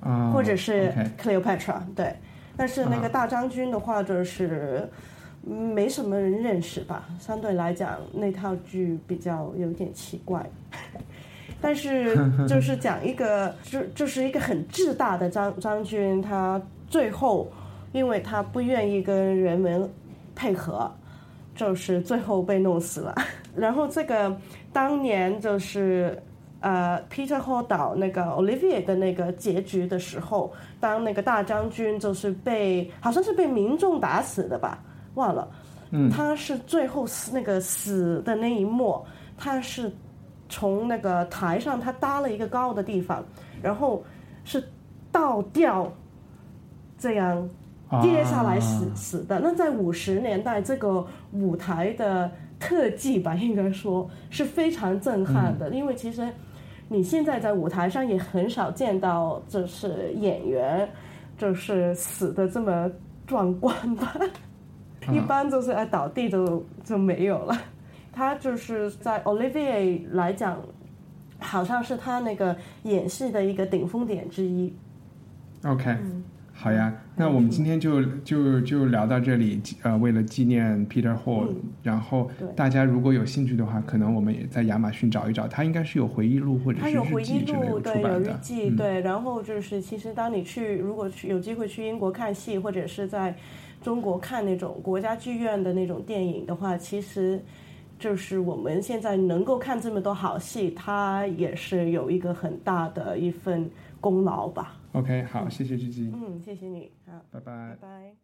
[0.00, 2.12] 啊，或者是 Cleopatra，对。
[2.56, 4.90] 但是那个大将军的话，就是
[5.44, 10.44] 没什么人认识吧，相对来讲那套剧比较有点奇怪。
[11.60, 12.16] 但是
[12.48, 17.50] 就是讲一个，就就是一个很自大的张将军，他最后
[17.92, 19.88] 因为他不愿意跟人们。
[20.36, 20.90] 配合，
[21.54, 23.14] 就是最后被弄死了。
[23.54, 24.36] 然后这个
[24.72, 26.20] 当年就是
[26.58, 34.82] 呃，Peter Hall 导那个 Olivier 的那个结局的时候，当那个大将军就是被好像是被民众打死的吧，
[35.14, 35.48] 忘了。
[35.92, 39.00] 嗯，他是最后死那个死的那一幕，
[39.38, 39.88] 他是
[40.48, 43.24] 从那个台上他搭了一个高的地方，
[43.62, 44.04] 然后
[44.44, 44.62] 是
[45.10, 45.92] 倒吊
[46.98, 47.48] 这样
[48.02, 49.40] 跌下来死死的。
[49.40, 56.28] 那在五十年代，这个舞台的特技吧，应该说是非常震撼的，因为其实
[56.88, 60.88] 你现在在舞台上也很少见到，就是演员
[61.36, 62.90] 就是死的这么
[63.26, 64.14] 壮观吧。
[65.12, 67.54] 一般就是哎倒地就就没有了。
[68.14, 70.62] 他就是在 Olivier 来讲，
[71.38, 74.72] 好像是他那个演戏的一个顶峰点之一。
[75.64, 75.96] OK，
[76.52, 79.60] 好呀，那我们今天就就就聊到这里。
[79.82, 81.48] 呃，为了纪念 Peter Hall，
[81.82, 89.00] 然后大家如果有兴趣的话，可能我们也在亚马逊找一找，他应该是有回忆录或者是日记之类的对，有日记，对。
[89.00, 93.34] 然后就是，其实当你去，如果去有机会去英国看戏，或者是在。
[93.82, 97.38] 中国看那种国家剧院的那种电影的话，其实
[98.03, 104.75] 就是我们现在能够看这么多好戏，它也是有一个很大的一份功劳吧。
[104.93, 106.11] OK，好，谢谢鞠姬。
[106.13, 107.77] 嗯，谢谢你，好，拜拜。
[107.81, 108.15] 拜拜。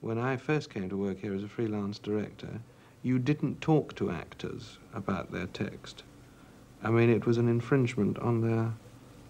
[0.00, 2.60] When I first came to work here as a freelance director,
[3.02, 6.04] you didn't talk to actors about their text.
[6.82, 8.72] I mean, it was an infringement on their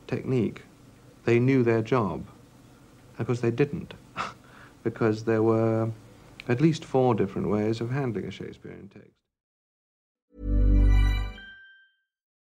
[0.06, 0.62] technique.
[1.24, 2.24] They knew their job,
[3.16, 3.94] because they didn't.
[4.82, 5.90] because there were
[6.48, 9.12] at least four different ways of handling a Shakespearean text.